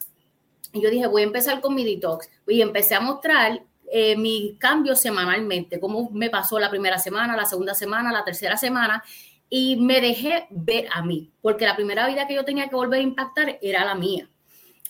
Y 0.72 0.80
yo 0.80 0.90
dije, 0.90 1.06
voy 1.06 1.22
a 1.22 1.26
empezar 1.26 1.60
con 1.60 1.74
mi 1.74 1.84
detox. 1.84 2.28
Y 2.46 2.60
empecé 2.60 2.94
a 2.94 3.00
mostrar 3.00 3.62
eh, 3.90 4.16
mis 4.16 4.56
cambios 4.58 5.00
semanalmente, 5.00 5.78
cómo 5.78 6.10
me 6.12 6.30
pasó 6.30 6.58
la 6.58 6.70
primera 6.70 6.98
semana, 6.98 7.36
la 7.36 7.44
segunda 7.44 7.74
semana, 7.74 8.12
la 8.12 8.24
tercera 8.24 8.56
semana 8.56 9.02
y 9.54 9.76
me 9.76 10.00
dejé 10.00 10.46
ver 10.48 10.86
a 10.94 11.02
mí, 11.02 11.30
porque 11.42 11.66
la 11.66 11.76
primera 11.76 12.06
vida 12.06 12.26
que 12.26 12.34
yo 12.34 12.42
tenía 12.42 12.68
que 12.68 12.74
volver 12.74 13.00
a 13.00 13.02
impactar 13.02 13.58
era 13.60 13.84
la 13.84 13.94
mía. 13.94 14.30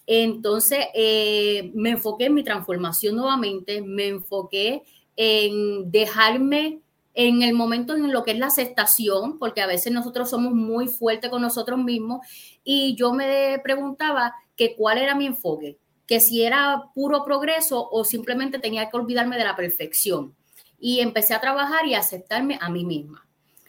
Entonces, 0.06 0.86
eh, 0.94 1.72
me 1.74 1.90
enfoqué 1.90 2.26
en 2.26 2.34
mi 2.34 2.44
transformación 2.44 3.16
nuevamente, 3.16 3.82
me 3.82 4.06
enfoqué 4.06 4.84
en 5.16 5.90
dejarme 5.90 6.78
en 7.12 7.42
el 7.42 7.54
momento 7.54 7.96
en 7.96 8.12
lo 8.12 8.22
que 8.22 8.30
es 8.30 8.38
la 8.38 8.46
aceptación, 8.46 9.40
porque 9.40 9.62
a 9.62 9.66
veces 9.66 9.92
nosotros 9.92 10.30
somos 10.30 10.54
muy 10.54 10.86
fuertes 10.86 11.28
con 11.28 11.42
nosotros 11.42 11.80
mismos, 11.80 12.24
y 12.62 12.94
yo 12.94 13.12
me 13.12 13.60
preguntaba 13.64 14.32
que 14.56 14.76
cuál 14.76 14.98
era 14.98 15.14
mi 15.14 15.26
enfoque, 15.26 15.78
que 16.06 16.20
si 16.20 16.42
era 16.42 16.90
puro 16.94 17.24
progreso 17.24 17.88
o 17.90 18.04
simplemente 18.04 18.58
tenía 18.58 18.90
que 18.90 18.96
olvidarme 18.96 19.38
de 19.38 19.44
la 19.44 19.56
perfección. 19.56 20.34
Y 20.78 21.00
empecé 21.00 21.32
a 21.34 21.40
trabajar 21.40 21.86
y 21.86 21.94
a 21.94 22.00
aceptarme 22.00 22.58
a 22.60 22.68
mí 22.68 22.84
misma. 22.84 23.26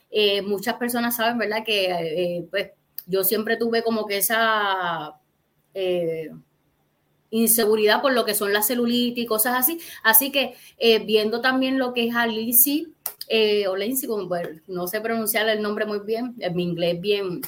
Eh, 0.10 0.42
muchas 0.42 0.76
personas 0.76 1.16
saben, 1.16 1.38
¿verdad? 1.38 1.64
Que 1.66 1.86
eh, 1.92 2.48
pues 2.50 2.72
yo 3.06 3.24
siempre 3.24 3.58
tuve 3.58 3.84
como 3.84 4.06
que 4.06 4.18
esa 4.18 5.20
eh, 5.74 6.32
inseguridad 7.30 8.02
por 8.02 8.14
lo 8.14 8.26
que 8.26 8.36
son 8.36 8.52
las 8.52 8.68
celulitis 8.68 9.24
y 9.24 9.28
cosas 9.28 9.56
así. 9.58 9.80
Así 10.04 10.32
que 10.32 10.56
viendo 11.06 11.42
también 11.42 11.78
lo 11.78 11.94
que 11.94 12.08
es 12.08 12.16
Alicia, 12.16 12.86
o 13.70 13.76
Lindsay, 13.76 14.08
como, 14.08 14.28
pues, 14.28 14.50
no 14.68 14.88
sé 14.88 15.02
pronunciar 15.02 15.48
el 15.50 15.62
nombre 15.62 15.86
muy 15.86 16.00
bien, 16.00 16.36
en 16.40 16.56
mi 16.56 16.64
inglés 16.64 17.00
bien 17.00 17.42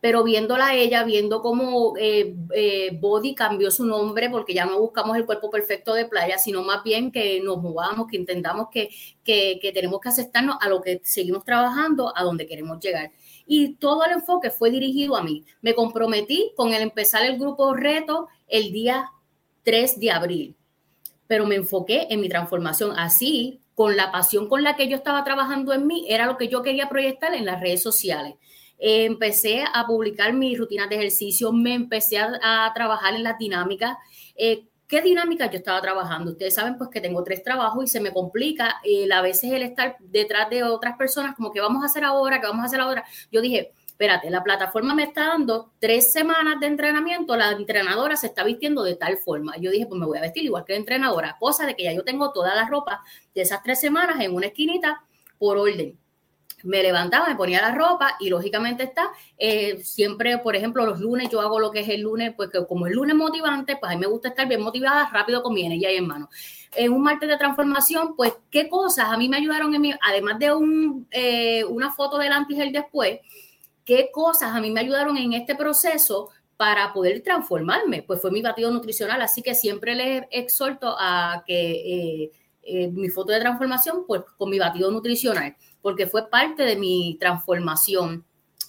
pero 0.00 0.24
viéndola 0.24 0.74
ella, 0.74 1.04
viendo 1.04 1.42
cómo 1.42 1.94
eh, 1.98 2.34
eh, 2.54 2.98
Body 2.98 3.34
cambió 3.34 3.70
su 3.70 3.84
nombre, 3.84 4.30
porque 4.30 4.54
ya 4.54 4.64
no 4.64 4.80
buscamos 4.80 5.16
el 5.16 5.26
cuerpo 5.26 5.50
perfecto 5.50 5.92
de 5.92 6.06
playa, 6.06 6.38
sino 6.38 6.62
más 6.62 6.82
bien 6.82 7.12
que 7.12 7.40
nos 7.42 7.58
movamos, 7.58 8.06
que 8.08 8.16
intentamos 8.16 8.68
que, 8.70 8.88
que, 9.22 9.58
que 9.60 9.72
tenemos 9.72 10.00
que 10.00 10.08
aceptarnos 10.08 10.56
a 10.60 10.68
lo 10.68 10.80
que 10.80 11.00
seguimos 11.04 11.44
trabajando, 11.44 12.12
a 12.16 12.22
donde 12.22 12.46
queremos 12.46 12.80
llegar. 12.80 13.10
Y 13.46 13.74
todo 13.74 14.04
el 14.04 14.12
enfoque 14.12 14.50
fue 14.50 14.70
dirigido 14.70 15.16
a 15.16 15.22
mí. 15.22 15.44
Me 15.60 15.74
comprometí 15.74 16.52
con 16.56 16.72
el 16.72 16.82
empezar 16.82 17.24
el 17.24 17.38
grupo 17.38 17.74
reto 17.74 18.28
el 18.48 18.72
día 18.72 19.10
3 19.64 20.00
de 20.00 20.10
abril. 20.10 20.56
pero 21.26 21.46
me 21.46 21.54
enfoqué 21.54 22.08
en 22.10 22.20
mi 22.20 22.28
transformación. 22.28 22.98
Así, 22.98 23.60
con 23.76 23.96
la 23.96 24.10
pasión 24.10 24.48
con 24.48 24.64
la 24.64 24.74
que 24.74 24.88
yo 24.88 24.96
estaba 24.96 25.22
trabajando 25.22 25.72
en 25.72 25.86
mí, 25.86 26.06
era 26.08 26.26
lo 26.26 26.36
que 26.36 26.48
yo 26.48 26.60
quería 26.60 26.88
proyectar 26.88 27.34
en 27.34 27.46
las 27.46 27.60
redes 27.60 27.82
sociales. 27.82 28.34
Empecé 28.80 29.62
a 29.72 29.86
publicar 29.86 30.32
mis 30.32 30.58
rutinas 30.58 30.88
de 30.88 30.96
ejercicio, 30.96 31.52
me 31.52 31.74
empecé 31.74 32.18
a, 32.18 32.72
trabajar 32.74 33.14
en 33.14 33.22
las 33.22 33.38
dinámicas. 33.38 33.96
Eh, 34.34 34.64
¿Qué 34.88 35.02
dinámica 35.02 35.48
yo 35.48 35.58
estaba 35.58 35.80
trabajando? 35.80 36.32
Ustedes 36.32 36.54
saben 36.54 36.76
pues 36.76 36.90
que 36.90 37.00
tengo 37.00 37.22
tres 37.22 37.44
trabajos 37.44 37.84
y 37.84 37.86
se 37.86 38.00
me 38.00 38.12
complica 38.12 38.80
a 39.12 39.22
veces 39.22 39.52
el 39.52 39.62
estar 39.62 39.96
detrás 40.00 40.50
de 40.50 40.64
otras 40.64 40.96
personas, 40.96 41.36
como 41.36 41.52
que 41.52 41.60
vamos 41.60 41.84
a 41.84 41.86
hacer 41.86 42.02
ahora, 42.02 42.40
que 42.40 42.48
vamos 42.48 42.64
a 42.64 42.66
hacer 42.66 42.80
ahora. 42.80 43.04
Yo 43.30 43.40
dije, 43.40 43.72
espérate, 43.86 44.30
la 44.30 44.42
plataforma 44.42 44.92
me 44.94 45.04
está 45.04 45.28
dando 45.28 45.70
tres 45.78 46.10
semanas 46.10 46.58
de 46.58 46.66
entrenamiento, 46.66 47.36
la 47.36 47.52
entrenadora 47.52 48.16
se 48.16 48.26
está 48.26 48.42
vistiendo 48.42 48.82
de 48.82 48.96
tal 48.96 49.18
forma. 49.18 49.56
Yo 49.58 49.70
dije, 49.70 49.86
pues 49.86 50.00
me 50.00 50.06
voy 50.06 50.18
a 50.18 50.22
vestir 50.22 50.44
igual 50.44 50.64
que 50.64 50.72
la 50.72 50.80
entrenadora, 50.80 51.36
cosa 51.38 51.66
de 51.66 51.76
que 51.76 51.84
ya 51.84 51.92
yo 51.92 52.02
tengo 52.02 52.32
toda 52.32 52.54
la 52.56 52.66
ropa 52.66 53.00
de 53.32 53.42
esas 53.42 53.62
tres 53.62 53.78
semanas 53.78 54.18
en 54.20 54.34
una 54.34 54.46
esquinita 54.46 55.04
por 55.38 55.56
orden 55.56 55.98
me 56.64 56.82
levantaba, 56.82 57.28
me 57.28 57.36
ponía 57.36 57.60
la 57.60 57.74
ropa 57.74 58.16
y 58.20 58.28
lógicamente 58.28 58.84
está, 58.84 59.10
eh, 59.38 59.80
siempre, 59.82 60.38
por 60.38 60.56
ejemplo, 60.56 60.84
los 60.86 61.00
lunes 61.00 61.28
yo 61.30 61.40
hago 61.40 61.58
lo 61.58 61.70
que 61.70 61.80
es 61.80 61.88
el 61.88 62.02
lunes, 62.02 62.32
pues 62.36 62.50
como 62.68 62.86
el 62.86 62.94
lunes 62.94 63.16
motivante, 63.16 63.76
pues 63.76 63.92
a 63.92 63.94
mí 63.94 64.00
me 64.00 64.06
gusta 64.06 64.28
estar 64.28 64.46
bien 64.48 64.62
motivada, 64.62 65.08
rápido 65.12 65.42
con 65.42 65.54
mi 65.54 65.64
energía 65.64 65.92
y 65.92 65.96
en 65.96 66.06
mano. 66.06 66.28
En 66.74 66.92
un 66.92 67.02
martes 67.02 67.28
de 67.28 67.36
transformación, 67.36 68.14
pues 68.16 68.32
qué 68.50 68.68
cosas 68.68 69.06
a 69.10 69.16
mí 69.16 69.28
me 69.28 69.38
ayudaron 69.38 69.74
en 69.74 69.80
mi, 69.80 69.92
además 70.00 70.38
de 70.38 70.52
un, 70.52 71.06
eh, 71.10 71.64
una 71.64 71.92
foto 71.92 72.18
del 72.18 72.32
antes 72.32 72.56
y 72.56 72.60
el 72.60 72.72
después, 72.72 73.20
qué 73.84 74.10
cosas 74.12 74.54
a 74.54 74.60
mí 74.60 74.70
me 74.70 74.80
ayudaron 74.80 75.16
en 75.16 75.32
este 75.32 75.54
proceso 75.54 76.28
para 76.56 76.92
poder 76.92 77.22
transformarme, 77.22 78.02
pues 78.02 78.20
fue 78.20 78.30
mi 78.30 78.42
batido 78.42 78.70
nutricional, 78.70 79.22
así 79.22 79.40
que 79.42 79.54
siempre 79.54 79.94
les 79.94 80.24
exhorto 80.30 80.94
a 80.98 81.42
que 81.46 82.30
eh, 82.62 82.88
mi 82.88 83.08
foto 83.08 83.32
de 83.32 83.40
transformación, 83.40 84.04
pues 84.06 84.22
con 84.36 84.50
mi 84.50 84.58
batido 84.58 84.90
nutricional 84.90 85.56
porque 85.82 86.06
fue 86.06 86.28
parte 86.28 86.62
de 86.64 86.76
mi 86.76 87.16
transformación 87.20 88.24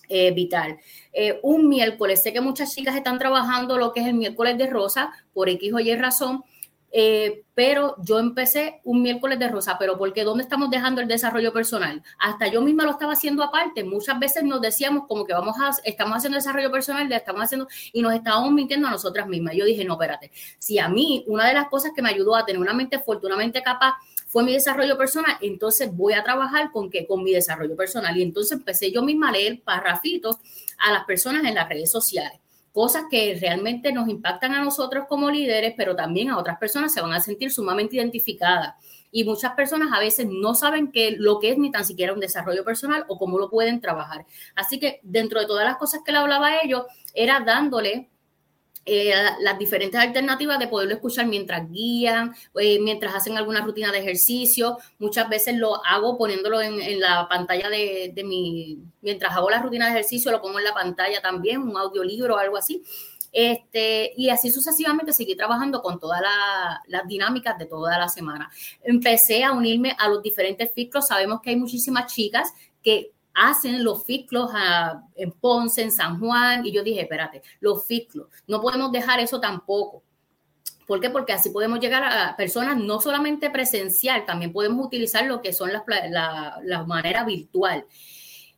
eh, 0.09 0.31
vital. 0.31 0.77
Eh, 1.13 1.39
un 1.41 1.69
miércoles, 1.69 2.21
sé 2.21 2.33
que 2.33 2.41
muchas 2.41 2.75
chicas 2.75 2.95
están 2.95 3.17
trabajando 3.17 3.77
lo 3.77 3.93
que 3.93 4.01
es 4.01 4.07
el 4.07 4.15
miércoles 4.15 4.57
de 4.57 4.67
rosa, 4.67 5.13
por 5.33 5.47
X 5.47 5.73
o 5.73 5.79
Y 5.79 5.95
razón, 5.95 6.43
eh, 6.91 7.43
pero 7.54 7.95
yo 8.04 8.19
empecé 8.19 8.82
un 8.84 9.01
miércoles 9.01 9.39
de 9.39 9.47
rosa, 9.47 9.77
pero 9.77 9.97
porque 9.97 10.23
¿dónde 10.23 10.43
estamos 10.43 10.69
dejando 10.69 10.99
el 10.99 11.08
desarrollo 11.08 11.54
personal? 11.54 12.04
Hasta 12.19 12.47
yo 12.47 12.62
misma 12.62 12.86
lo 12.86 12.91
estaba 12.91 13.13
haciendo 13.13 13.43
aparte. 13.43 13.84
Muchas 13.84 14.19
veces 14.19 14.43
nos 14.43 14.62
decíamos 14.62 15.06
como 15.08 15.25
que 15.25 15.34
vamos 15.34 15.56
a, 15.60 15.71
estamos 15.84 16.17
haciendo 16.17 16.38
desarrollo 16.38 16.71
personal, 16.71 17.08
le 17.08 17.15
estamos 17.15 17.43
haciendo 17.43 17.67
y 17.93 18.01
nos 18.01 18.13
estábamos 18.13 18.51
mintiendo 18.51 18.88
a 18.88 18.91
nosotras 18.91 19.27
mismas. 19.27 19.56
Yo 19.56 19.65
dije, 19.65 19.86
no, 19.86 19.93
espérate, 19.93 20.32
si 20.60 20.80
a 20.80 20.89
mí 20.89 21.23
una 21.27 21.47
de 21.47 21.54
las 21.54 21.69
cosas 21.69 21.91
que 21.95 22.01
me 22.01 22.10
ayudó 22.10 22.36
a 22.36 22.45
tener 22.45 22.60
una 22.60 22.73
mente 22.73 22.99
fuerte, 22.99 23.27
una 23.27 23.38
mente 23.38 23.62
capaz, 23.62 23.95
fue 24.27 24.43
mi 24.43 24.54
desarrollo 24.54 24.97
personal, 24.97 25.38
entonces 25.41 25.93
voy 25.93 26.13
a 26.13 26.23
trabajar 26.23 26.71
con 26.71 26.89
qué, 26.89 27.06
con 27.06 27.21
mi 27.21 27.34
desarrollo 27.34 27.75
personal. 27.75 28.15
Y 28.17 28.21
entonces 28.21 28.58
empecé 28.58 28.91
yo 28.91 29.01
misma 29.01 29.30
a 29.30 29.34
leer 29.34 29.62
parrafitos 29.62 30.38
a 30.77 30.91
las 30.93 31.04
personas 31.04 31.43
en 31.43 31.56
las 31.56 31.67
redes 31.67 31.91
sociales 31.91 32.39
cosas 32.71 33.05
que 33.10 33.38
realmente 33.39 33.91
nos 33.91 34.07
impactan 34.07 34.53
a 34.53 34.63
nosotros 34.63 35.05
como 35.07 35.29
líderes, 35.29 35.73
pero 35.75 35.95
también 35.95 36.29
a 36.29 36.38
otras 36.38 36.57
personas 36.57 36.93
se 36.93 37.01
van 37.01 37.13
a 37.13 37.19
sentir 37.19 37.51
sumamente 37.51 37.97
identificadas. 37.97 38.75
Y 39.12 39.25
muchas 39.25 39.53
personas 39.53 39.89
a 39.91 39.99
veces 39.99 40.27
no 40.29 40.55
saben 40.55 40.91
qué 40.91 41.15
lo 41.17 41.39
que 41.39 41.51
es 41.51 41.57
ni 41.57 41.69
tan 41.69 41.84
siquiera 41.84 42.13
un 42.13 42.21
desarrollo 42.21 42.63
personal 42.63 43.03
o 43.10 43.17
cómo 43.17 43.38
lo 43.38 43.49
pueden 43.49 43.81
trabajar. 43.81 44.25
Así 44.55 44.79
que 44.79 45.01
dentro 45.03 45.39
de 45.41 45.47
todas 45.47 45.65
las 45.65 45.77
cosas 45.77 46.01
que 46.05 46.13
le 46.13 46.19
hablaba 46.19 46.47
a 46.47 46.62
ellos, 46.62 46.84
era 47.13 47.41
dándole 47.41 48.11
eh, 48.83 49.13
las 49.41 49.59
diferentes 49.59 49.99
alternativas 49.99 50.57
de 50.57 50.67
poderlo 50.67 50.95
escuchar 50.95 51.27
mientras 51.27 51.69
guían, 51.69 52.33
eh, 52.59 52.79
mientras 52.79 53.13
hacen 53.13 53.37
alguna 53.37 53.61
rutina 53.61 53.91
de 53.91 53.99
ejercicio. 53.99 54.77
Muchas 54.97 55.29
veces 55.29 55.55
lo 55.57 55.85
hago 55.85 56.17
poniéndolo 56.17 56.61
en, 56.61 56.99
la 56.99 57.27
pantalla 57.29 57.69
de, 57.69 58.13
mi, 58.25 58.79
mientras 59.01 59.33
hago 59.33 59.49
la 59.51 59.61
rutina 59.61 59.85
de 59.85 59.91
ejercicio, 59.91 60.31
lo 60.31 60.41
pongo 60.41 60.57
en 60.57 60.65
la 60.65 60.73
pantalla 60.73 61.21
también, 61.21 61.61
un 61.61 61.77
audiolibro 61.77 62.35
o 62.35 62.37
algo 62.39 62.57
así. 62.57 62.81
Este, 63.31 64.11
y 64.17 64.29
así 64.29 64.51
sucesivamente 64.51 65.13
seguí 65.13 65.35
trabajando 65.35 65.81
con 65.81 65.99
todas 65.99 66.21
las 66.87 67.07
dinámicas 67.07 67.57
de 67.59 67.65
toda 67.67 67.97
la 67.99 68.09
semana. 68.09 68.49
Empecé 68.83 69.43
a 69.43 69.51
unirme 69.51 69.95
a 69.97 70.09
los 70.09 70.23
diferentes 70.23 70.71
ciclos. 70.73 71.07
Sabemos 71.07 71.39
que 71.41 71.51
hay 71.51 71.55
muchísimas 71.55 72.11
chicas 72.11 72.51
que 72.83 73.11
hacen 73.41 73.84
los 73.84 74.06
ciclos 74.06 74.51
en 75.15 75.32
Ponce, 75.32 75.82
en 75.82 75.91
San 75.91 76.19
Juan, 76.19 76.65
y 76.65 76.71
yo 76.71 76.84
dije, 76.84 77.01
espérate, 77.01 77.41
los 77.60 77.86
ciclos, 77.86 78.27
no 78.47 78.62
podemos 78.62 78.91
dejar 78.91 79.19
eso 79.19 79.39
tampoco. 79.39 80.04
¿Por 80.86 80.99
qué? 80.99 81.10
Porque 81.10 81.34
así 81.34 81.49
podemos 81.49 81.80
llegar 81.80 82.04
a 82.04 82.36
personas 82.36 82.77
no 82.77 83.01
solamente 83.01 83.49
presencial, 83.49 84.25
también 84.25 84.54
podemos 84.54 84.86
utilizar 84.86 85.25
lo 85.25 85.41
que 85.41 85.54
son 85.54 85.73
las 85.73 85.84
la, 86.10 86.60
la 86.63 86.84
manera 86.84 87.23
virtual. 87.23 87.86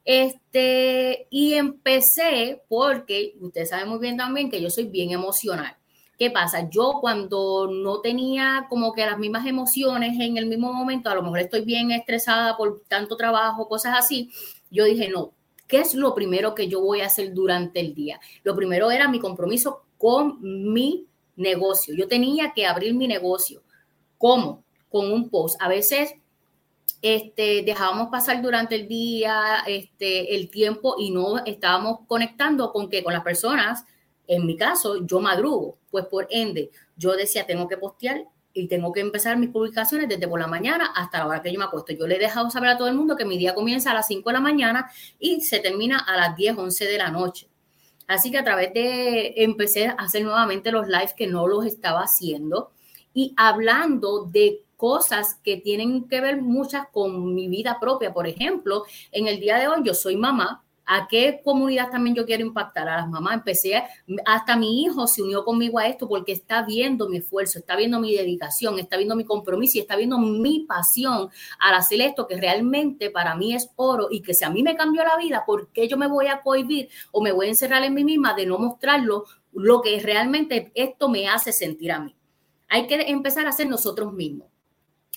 Este, 0.04 1.28
y 1.30 1.54
empecé 1.54 2.62
porque 2.68 3.36
ustedes 3.40 3.70
saben 3.70 3.88
muy 3.88 4.00
bien 4.00 4.18
también 4.18 4.50
que 4.50 4.62
yo 4.62 4.70
soy 4.70 4.86
bien 4.86 5.12
emocional. 5.12 5.78
¿Qué 6.18 6.30
pasa? 6.30 6.70
Yo 6.70 7.00
cuando 7.02 7.68
no 7.72 8.00
tenía 8.00 8.68
como 8.70 8.94
que 8.94 9.06
las 9.06 9.18
mismas 9.18 9.48
emociones 9.48 10.20
en 10.20 10.38
el 10.38 10.46
mismo 10.46 10.72
momento, 10.72 11.10
a 11.10 11.16
lo 11.16 11.24
mejor 11.24 11.40
estoy 11.40 11.62
bien 11.62 11.92
estresada 11.92 12.56
por 12.56 12.84
tanto 12.88 13.18
trabajo, 13.18 13.68
cosas 13.68 13.96
así, 13.98 14.30
yo 14.74 14.86
dije, 14.86 15.08
no, 15.08 15.34
¿qué 15.68 15.78
es 15.80 15.94
lo 15.94 16.14
primero 16.14 16.56
que 16.56 16.68
yo 16.68 16.82
voy 16.82 17.02
a 17.02 17.06
hacer 17.06 17.34
durante 17.34 17.80
el 17.80 17.94
día? 17.94 18.20
Lo 18.44 18.56
primero 18.56 18.92
era 18.92 19.08
mi 19.08 19.20
compromiso 19.20 19.84
con 19.98 20.40
mi 20.42 21.08
negocio. 21.36 21.96
Yo 21.96 22.08
tenía 22.08 22.54
que 22.54 22.66
abrir 22.66 22.96
mi 22.96 23.08
negocio. 23.08 23.62
¿Cómo? 24.18 24.64
Con 24.90 25.12
un 25.12 25.30
post. 25.30 25.62
A 25.62 25.70
veces 25.70 26.16
este, 27.04 27.62
dejábamos 27.64 28.08
pasar 28.10 28.42
durante 28.42 28.76
el 28.76 28.88
día 28.88 29.64
este, 29.68 30.36
el 30.36 30.50
tiempo 30.50 30.96
y 30.98 31.12
no 31.12 31.46
estábamos 31.46 32.00
conectando 32.08 32.72
con 32.72 32.90
que 32.90 33.04
con 33.04 33.14
las 33.14 33.24
personas. 33.24 33.86
En 34.26 34.46
mi 34.48 34.58
caso, 34.58 35.06
yo 35.06 35.20
madrugo, 35.20 35.78
pues 35.92 36.06
por 36.06 36.28
ende, 36.32 36.72
yo 36.96 37.16
decía, 37.16 37.46
tengo 37.46 37.68
que 37.68 37.78
postear 37.78 38.24
y 38.54 38.68
tengo 38.68 38.92
que 38.92 39.00
empezar 39.00 39.38
mis 39.38 39.50
publicaciones 39.50 40.08
desde 40.08 40.28
por 40.28 40.40
la 40.40 40.48
mañana 40.48 40.92
hasta 40.96 41.20
la 41.20 41.28
hora 41.28 41.42
que 41.42 41.52
yo 41.52 41.60
me 41.60 41.66
acuesto. 41.66 41.94
Yo 41.94 42.06
le 42.06 42.16
he 42.16 42.20
dejado 42.20 42.50
saber 42.50 42.70
a 42.70 42.78
todo 42.78 42.88
el 42.88 42.96
mundo 42.96 43.16
que 43.16 43.26
mi 43.26 43.38
día 43.38 43.56
comienza 43.56 43.92
a 43.92 43.94
las 43.96 44.08
5 44.08 44.30
de 44.30 44.34
la 44.34 44.40
mañana 44.40 44.92
y 45.20 45.42
se 45.42 45.60
termina 45.60 46.00
a 46.00 46.16
las 46.16 46.36
10, 46.36 46.58
11 46.58 46.86
de 46.86 46.98
la 46.98 47.10
noche. 47.10 47.48
Así 48.08 48.32
que 48.32 48.38
a 48.38 48.44
través 48.44 48.74
de, 48.74 49.34
empecé 49.38 49.88
a 49.88 49.94
hacer 49.94 50.24
nuevamente 50.24 50.72
los 50.72 50.88
lives 50.88 51.14
que 51.14 51.28
no 51.28 51.48
los 51.48 51.66
estaba 51.66 52.02
haciendo 52.02 52.72
y 53.14 53.34
hablando 53.38 54.26
de 54.26 54.62
cosas 54.78 55.36
que 55.44 55.58
tienen 55.58 56.08
que 56.08 56.20
ver 56.20 56.42
muchas 56.42 56.88
con 56.92 57.34
mi 57.34 57.48
vida 57.48 57.80
propia. 57.80 58.14
Por 58.14 58.28
ejemplo, 58.28 58.84
en 59.12 59.28
el 59.28 59.40
día 59.40 59.58
de 59.58 59.68
hoy 59.68 59.82
yo 59.84 59.94
soy 59.94 60.18
mamá, 60.18 60.63
a 60.86 61.08
qué 61.08 61.42
comunidad 61.44 61.90
también 61.90 62.16
yo 62.16 62.26
quiero 62.26 62.46
impactar 62.46 62.88
a 62.90 62.98
las 62.98 63.10
mamás. 63.10 63.36
Empecé, 63.36 63.84
hasta 64.26 64.56
mi 64.56 64.84
hijo 64.84 65.08
se 65.08 65.22
unió 65.22 65.44
conmigo 65.44 65.80
a 65.80 65.88
esto 65.88 66.08
porque 66.08 66.32
está 66.32 66.64
viendo 66.64 67.10
mi 67.10 67.18
esfuerzo, 67.18 67.60
está 67.60 67.76
viendo 67.76 68.00
mi 68.00 68.16
dedicación, 68.16 68.80
está 68.80 68.98
viendo 68.98 69.16
mi 69.16 69.26
compromiso 69.26 69.78
y 69.78 69.82
está 69.82 69.96
viendo 69.96 70.18
mi 70.18 70.62
pasión 70.62 71.30
al 71.60 71.76
hacer 71.76 72.02
esto 72.02 72.28
que 72.28 72.38
realmente 72.38 73.10
para 73.10 73.36
mí 73.36 73.54
es 73.54 73.70
oro 73.76 74.08
y 74.12 74.22
que 74.22 74.34
si 74.34 74.44
a 74.44 74.50
mí 74.50 74.64
me 74.64 74.76
cambió 74.76 75.04
la 75.04 75.18
vida, 75.18 75.44
¿por 75.46 75.70
qué 75.70 75.88
yo 75.88 75.98
me 75.98 76.08
voy 76.08 76.28
a 76.28 76.42
cohibir 76.42 76.90
o 77.12 77.22
me 77.22 77.32
voy 77.32 77.48
a 77.48 77.50
encerrar 77.50 77.84
en 77.84 77.94
mí 77.94 78.04
misma 78.04 78.34
de 78.34 78.46
no 78.46 78.58
mostrarlo 78.58 79.26
lo 79.54 79.82
que 79.82 80.00
realmente 80.00 80.72
esto 80.76 81.10
me 81.10 81.28
hace 81.28 81.52
sentir 81.52 81.92
a 81.92 82.00
mí? 82.00 82.16
Hay 82.70 82.88
que 82.88 82.96
empezar 82.96 83.46
a 83.46 83.52
ser 83.52 83.68
nosotros 83.68 84.14
mismos. 84.14 84.53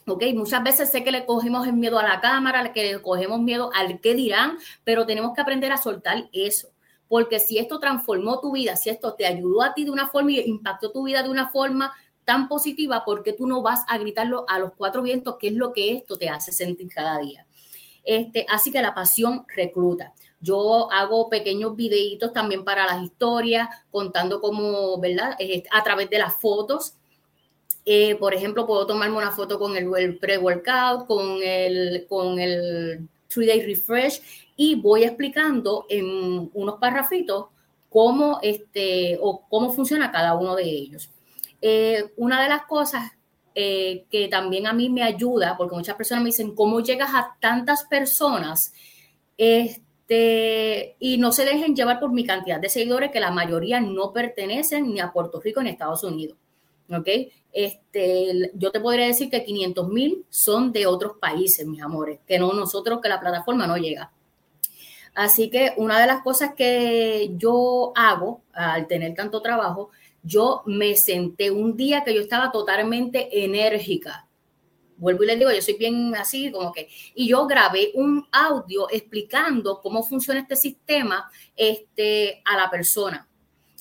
¿Ok? 0.06 0.22
Muchas 0.34 0.62
veces 0.62 0.90
sé 0.90 1.02
que 1.02 1.10
le 1.10 1.26
cogemos 1.26 1.66
el 1.66 1.74
miedo 1.74 1.98
a 1.98 2.02
la 2.02 2.20
cámara, 2.20 2.72
que 2.72 2.92
le 2.92 3.02
cogemos 3.02 3.40
miedo 3.40 3.70
al 3.74 4.00
qué 4.00 4.14
dirán, 4.14 4.58
pero 4.84 5.04
tenemos 5.04 5.34
que 5.34 5.40
aprender 5.40 5.72
a 5.72 5.76
soltar 5.76 6.28
eso. 6.32 6.68
Porque 7.08 7.38
si 7.38 7.58
esto 7.58 7.78
transformó 7.78 8.40
tu 8.40 8.52
vida, 8.52 8.76
si 8.76 8.90
esto 8.90 9.14
te 9.14 9.26
ayudó 9.26 9.62
a 9.62 9.74
ti 9.74 9.84
de 9.84 9.90
una 9.90 10.08
forma 10.08 10.32
y 10.32 10.40
impactó 10.40 10.90
tu 10.90 11.04
vida 11.04 11.22
de 11.22 11.28
una 11.28 11.48
forma 11.48 11.92
tan 12.24 12.48
positiva, 12.48 13.04
¿por 13.04 13.22
qué 13.22 13.32
tú 13.32 13.46
no 13.46 13.62
vas 13.62 13.84
a 13.88 13.98
gritarlo 13.98 14.44
a 14.48 14.58
los 14.58 14.72
cuatro 14.76 15.02
vientos? 15.02 15.36
¿Qué 15.38 15.48
es 15.48 15.54
lo 15.54 15.72
que 15.72 15.92
esto 15.92 16.16
te 16.16 16.28
hace 16.28 16.50
sentir 16.52 16.88
cada 16.88 17.18
día? 17.18 17.46
Este, 18.04 18.46
así 18.48 18.70
que 18.70 18.82
la 18.82 18.94
pasión 18.94 19.44
recluta. 19.54 20.12
Yo 20.40 20.90
hago 20.92 21.28
pequeños 21.28 21.74
videitos 21.74 22.32
también 22.32 22.64
para 22.64 22.86
las 22.86 23.02
historias, 23.02 23.68
contando 23.90 24.40
cómo, 24.40 24.98
¿verdad? 25.00 25.36
A 25.72 25.82
través 25.82 26.10
de 26.10 26.18
las 26.18 26.36
fotos 26.36 26.94
eh, 27.88 28.16
por 28.16 28.34
ejemplo, 28.34 28.66
puedo 28.66 28.84
tomarme 28.84 29.16
una 29.16 29.30
foto 29.30 29.60
con 29.60 29.76
el, 29.76 30.18
pre-workout, 30.18 31.06
con 31.06 31.40
el, 31.40 32.04
con 32.08 32.40
el 32.40 33.08
three-day 33.28 33.64
refresh 33.64 34.20
y 34.56 34.74
voy 34.74 35.04
explicando 35.04 35.86
en 35.88 36.50
unos 36.52 36.78
parrafitos 36.80 37.46
cómo, 37.88 38.40
este, 38.42 39.16
o 39.22 39.46
cómo 39.48 39.72
funciona 39.72 40.10
cada 40.10 40.34
uno 40.34 40.56
de 40.56 40.64
ellos. 40.64 41.08
Eh, 41.62 42.12
una 42.16 42.42
de 42.42 42.48
las 42.48 42.62
cosas 42.66 43.12
eh, 43.54 44.04
que 44.10 44.26
también 44.26 44.66
a 44.66 44.72
mí 44.72 44.90
me 44.90 45.04
ayuda, 45.04 45.56
porque 45.56 45.76
muchas 45.76 45.94
personas 45.94 46.24
me 46.24 46.30
dicen, 46.30 46.56
¿cómo 46.56 46.80
llegas 46.80 47.10
a 47.14 47.36
tantas 47.40 47.84
personas? 47.84 48.72
Este, 49.38 50.96
y 50.98 51.18
no 51.18 51.30
se 51.30 51.44
dejen 51.44 51.76
llevar 51.76 52.00
por 52.00 52.12
mi 52.12 52.26
cantidad 52.26 52.58
de 52.58 52.68
seguidores, 52.68 53.12
que 53.12 53.20
la 53.20 53.30
mayoría 53.30 53.80
no 53.80 54.12
pertenecen 54.12 54.92
ni 54.92 54.98
a 54.98 55.12
Puerto 55.12 55.40
Rico 55.40 55.62
ni 55.62 55.68
a 55.68 55.72
Estados 55.72 56.02
Unidos. 56.02 56.36
¿ok? 56.90 57.08
Este, 57.58 58.50
yo 58.52 58.70
te 58.70 58.80
podría 58.80 59.06
decir 59.06 59.30
que 59.30 59.42
500 59.42 59.88
mil 59.88 60.26
son 60.28 60.72
de 60.72 60.86
otros 60.86 61.14
países, 61.18 61.66
mis 61.66 61.80
amores, 61.80 62.20
que 62.26 62.38
no 62.38 62.52
nosotros, 62.52 63.00
que 63.02 63.08
la 63.08 63.18
plataforma 63.18 63.66
no 63.66 63.78
llega. 63.78 64.12
Así 65.14 65.48
que 65.48 65.72
una 65.78 65.98
de 65.98 66.06
las 66.06 66.22
cosas 66.22 66.50
que 66.54 67.30
yo 67.38 67.94
hago 67.96 68.42
al 68.52 68.86
tener 68.86 69.14
tanto 69.14 69.40
trabajo, 69.40 69.88
yo 70.22 70.64
me 70.66 70.94
senté 70.96 71.50
un 71.50 71.78
día 71.78 72.04
que 72.04 72.12
yo 72.12 72.20
estaba 72.20 72.52
totalmente 72.52 73.42
enérgica. 73.42 74.28
Vuelvo 74.98 75.24
y 75.24 75.26
les 75.28 75.38
digo, 75.38 75.50
yo 75.50 75.62
soy 75.62 75.78
bien 75.78 76.14
así, 76.14 76.52
como 76.52 76.70
que, 76.72 76.90
y 77.14 77.26
yo 77.26 77.46
grabé 77.46 77.92
un 77.94 78.26
audio 78.32 78.86
explicando 78.90 79.80
cómo 79.80 80.02
funciona 80.02 80.40
este 80.40 80.56
sistema 80.56 81.30
este, 81.56 82.42
a 82.44 82.54
la 82.54 82.68
persona. 82.68 83.26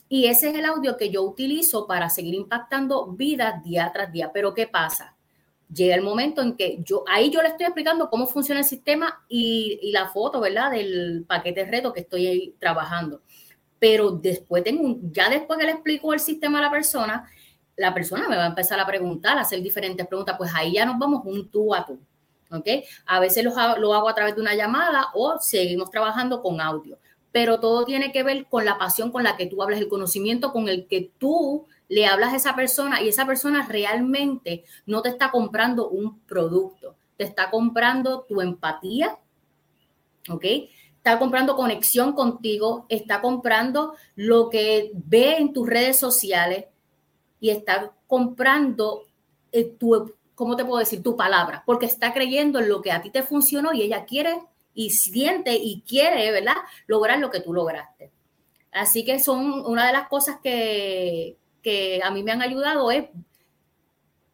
Y 0.08 0.28
ese 0.28 0.50
es 0.50 0.56
el 0.56 0.66
audio 0.66 0.98
que 0.98 1.10
yo 1.10 1.24
utilizo 1.24 1.88
para 1.88 2.10
seguir 2.10 2.36
impactando 2.36 3.08
vidas 3.08 3.64
día 3.64 3.90
tras 3.94 4.12
día. 4.12 4.32
Pero 4.32 4.54
¿qué 4.54 4.68
pasa? 4.68 5.16
Llega 5.74 5.96
el 5.96 6.04
momento 6.04 6.42
en 6.42 6.56
que 6.56 6.78
yo, 6.84 7.04
ahí 7.08 7.32
yo 7.32 7.42
le 7.42 7.50
estoy 7.50 7.66
explicando 7.66 8.10
cómo 8.10 8.28
funciona 8.28 8.62
el 8.62 8.68
sistema 8.68 9.24
y, 9.28 9.92
la 9.92 10.10
foto, 10.10 10.40
¿verdad? 10.40 10.72
Del 10.72 11.26
paquete 11.28 11.66
reto 11.66 11.92
que 11.92 12.02
estoy 12.02 12.28
ahí 12.28 12.56
trabajando. 12.60 13.22
Pero 13.80 14.12
después 14.12 14.64
tengo 14.64 15.00
ya 15.12 15.30
después 15.30 15.58
que 15.60 15.66
le 15.66 15.72
explico 15.72 16.14
el 16.14 16.20
sistema 16.20 16.60
a 16.60 16.62
la 16.62 16.72
persona, 16.72 17.28
la 17.76 17.94
persona 17.94 18.30
me 18.30 18.38
va 18.38 18.44
a 18.46 18.48
empezar 18.48 18.80
a 18.80 18.86
preguntar, 18.86 19.38
a 19.38 19.42
hacer 19.42 19.62
diferentes 19.62 20.08
preguntas, 20.08 20.36
pues 20.38 20.52
ahí 20.54 20.74
ya 20.74 20.86
nos 20.86 21.00
vamos 21.00 21.24
un 21.26 21.50
tú 21.50 21.74
a 21.74 21.86
tú. 21.86 22.00
¿Ok? 22.52 22.68
A 23.08 23.20
veces 23.20 23.44
lo 23.44 23.94
hago 23.94 24.08
a 24.08 24.14
través 24.14 24.36
de 24.36 24.42
una 24.42 24.54
llamada 24.54 25.08
o 25.16 25.40
seguimos 25.40 25.90
trabajando 25.90 26.44
con 26.44 26.62
audio 26.62 27.00
pero 27.36 27.60
todo 27.60 27.84
tiene 27.84 28.14
que 28.14 28.24
ver 28.24 28.46
con 28.46 28.64
la 28.64 28.78
pasión 28.78 29.12
con 29.12 29.22
la 29.22 29.36
que 29.36 29.46
tú 29.46 29.62
hablas, 29.62 29.82
el 29.82 29.90
conocimiento 29.90 30.54
con 30.54 30.70
el 30.70 30.88
que 30.88 31.12
tú 31.18 31.66
le 31.90 32.06
hablas 32.08 32.32
a 32.32 32.38
esa 32.38 32.56
persona 32.56 33.02
y 33.02 33.10
esa 33.10 33.26
persona 33.26 33.68
realmente 33.68 34.64
no 34.86 35.02
te 35.02 35.10
está 35.10 35.32
comprando 35.32 35.90
un 35.90 36.22
producto, 36.22 36.96
te 37.18 37.26
está 37.26 37.52
comprando 37.52 38.22
tu 38.22 38.40
empatía, 38.40 39.20
¿ok? 40.30 40.46
Está 40.96 41.20
comprando 41.20 41.58
conexión 41.58 42.14
contigo, 42.14 42.86
está 42.88 43.20
comprando 43.20 43.96
lo 44.16 44.50
que 44.50 44.94
ve 44.94 45.36
en 45.36 45.52
tus 45.52 45.68
redes 45.68 46.00
sociales 46.00 46.68
y 47.42 47.50
está 47.50 47.92
comprando 48.08 49.02
eh, 49.52 49.76
tu, 49.78 50.14
¿cómo 50.36 50.56
te 50.56 50.64
puedo 50.64 50.80
decir? 50.80 51.04
Tu 51.04 51.18
palabra, 51.18 51.64
porque 51.66 51.86
está 51.86 52.14
creyendo 52.14 52.60
en 52.60 52.70
lo 52.70 52.82
que 52.82 52.94
a 52.94 53.02
ti 53.02 53.10
te 53.10 53.24
funcionó 53.24 53.74
y 53.74 53.82
ella 53.82 54.06
quiere 54.06 54.42
y 54.76 54.92
siente 54.92 55.56
y 55.56 55.82
quiere, 55.82 56.30
¿verdad? 56.32 56.58
Lograr 56.86 57.18
lo 57.20 57.32
que 57.32 57.40
tú 57.40 57.54
lograste. 57.54 58.12
Así 58.72 59.06
que 59.06 59.20
son 59.20 59.66
una 59.66 59.88
de 59.88 59.94
las 59.94 60.08
cosas 60.10 60.38
que, 60.44 61.38
a 62.04 62.12
mí 62.12 62.22
me 62.22 62.32
han 62.34 62.42
ayudado 62.42 62.92
es 62.92 63.06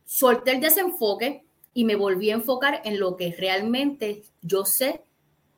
solté 0.04 0.52
el 0.52 0.60
desenfoque 0.60 1.46
y 1.74 1.86
me 1.86 1.96
volví 1.96 2.32
a 2.32 2.34
enfocar 2.34 2.82
en 2.84 3.00
lo 3.00 3.16
que 3.16 3.34
realmente 3.38 4.24
yo 4.42 4.66
sé 4.66 5.04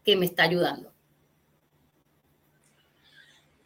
que 0.03 0.15
me 0.15 0.25
está 0.25 0.43
ayudando. 0.43 0.91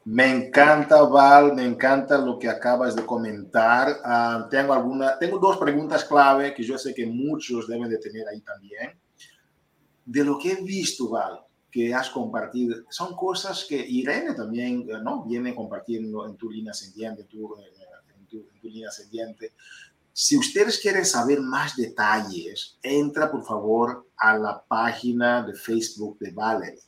Me 0.06 0.30
encanta, 0.30 1.02
Val, 1.02 1.54
me 1.54 1.66
encanta 1.66 2.18
lo 2.18 2.40
que 2.40 2.48
acabas 2.48 2.96
de 2.96 3.06
comentar. 3.06 3.98
Ah, 4.06 4.48
tengo, 4.50 4.72
alguna, 4.72 5.20
tengo 5.20 5.38
dos 5.38 5.58
preguntas 5.58 6.06
clave 6.06 6.54
que 6.54 6.64
yo 6.64 6.78
sé 6.78 6.94
que 6.94 7.06
muchos 7.06 7.68
deben 7.68 7.90
de 7.90 7.98
tener 7.98 8.26
ahí 8.30 8.40
también 8.40 8.98
de 10.08 10.24
lo 10.24 10.40
que 10.40 10.54
he 10.54 10.64
visto, 10.64 11.10
Val, 11.10 11.42
que 11.70 11.94
has 11.94 12.10
compartido, 12.10 12.78
son 12.90 13.14
cosas 13.16 13.66
que 13.68 13.76
Irene 13.78 14.34
también 14.34 14.88
eh, 14.90 15.00
¿no? 15.04 15.26
viene 15.26 15.54
compartiendo 15.54 16.26
en 16.26 16.38
tu 16.38 16.50
línea 16.50 16.72
ascendiente, 16.72 17.26
tu, 17.26 17.56
en, 17.58 18.26
tu, 18.26 18.38
en 18.38 18.60
tu 18.62 18.70
línea 18.70 18.88
ascendiente. 18.88 19.52
Si 20.14 20.38
ustedes 20.38 20.80
quieren 20.80 21.06
saber 21.06 21.42
más 21.42 21.76
detalles, 21.76 22.78
entra 22.82 23.30
por 23.30 23.46
favor 23.46 24.08
a 24.16 24.38
la 24.38 24.64
página 24.66 25.46
de 25.46 25.54
Facebook 25.54 26.18
de 26.20 26.32
Valerie. 26.32 26.82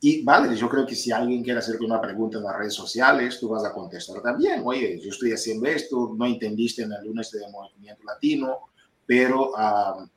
Y 0.00 0.22
Valerie, 0.24 0.56
yo 0.56 0.68
creo 0.70 0.86
que 0.86 0.94
si 0.94 1.12
alguien 1.12 1.42
quiere 1.44 1.58
hacerte 1.58 1.84
una 1.84 2.00
pregunta 2.00 2.38
en 2.38 2.44
las 2.44 2.56
redes 2.56 2.74
sociales, 2.74 3.38
tú 3.38 3.50
vas 3.50 3.64
a 3.64 3.72
contestar 3.72 4.22
también. 4.22 4.62
Oye, 4.64 4.98
yo 5.02 5.10
estoy 5.10 5.32
haciendo 5.32 5.66
esto, 5.66 6.14
no 6.16 6.24
entendiste 6.24 6.82
en 6.82 6.92
el 6.92 7.04
lunes 7.04 7.30
de 7.30 7.46
Movimiento 7.50 8.02
Latino, 8.04 8.58
pero 9.06 9.50
uh, 9.50 10.08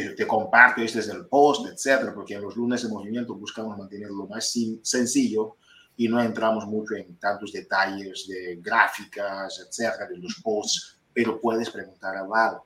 te, 0.00 0.26
comparto 0.26 0.82
este 0.82 0.98
es 0.98 1.08
el 1.08 1.26
post, 1.26 1.66
etcétera, 1.66 2.12
porque 2.12 2.34
en 2.34 2.42
los 2.42 2.56
lunes 2.56 2.82
de 2.82 2.88
movimiento 2.88 3.34
buscamos 3.36 3.78
mantenerlo 3.78 4.16
lo 4.16 4.26
más 4.26 4.52
sencillo 4.82 5.56
y 5.96 6.08
no 6.08 6.20
entramos 6.20 6.66
mucho 6.66 6.96
en 6.96 7.16
tantos 7.16 7.52
detalles 7.52 8.26
de 8.28 8.56
gráficas, 8.60 9.64
etcétera, 9.64 10.08
de 10.08 10.18
los 10.18 10.40
posts, 10.42 10.98
pero 11.12 11.40
puedes 11.40 11.70
preguntar 11.70 12.16
a 12.16 12.24
Val. 12.24 12.58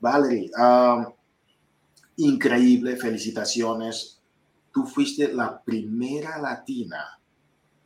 Valerie, 0.00 0.50
um, 0.56 1.12
increíble, 2.16 2.96
felicitaciones. 2.96 4.18
Tú 4.72 4.86
fuiste 4.86 5.32
la 5.34 5.62
primera 5.62 6.38
latina 6.38 7.20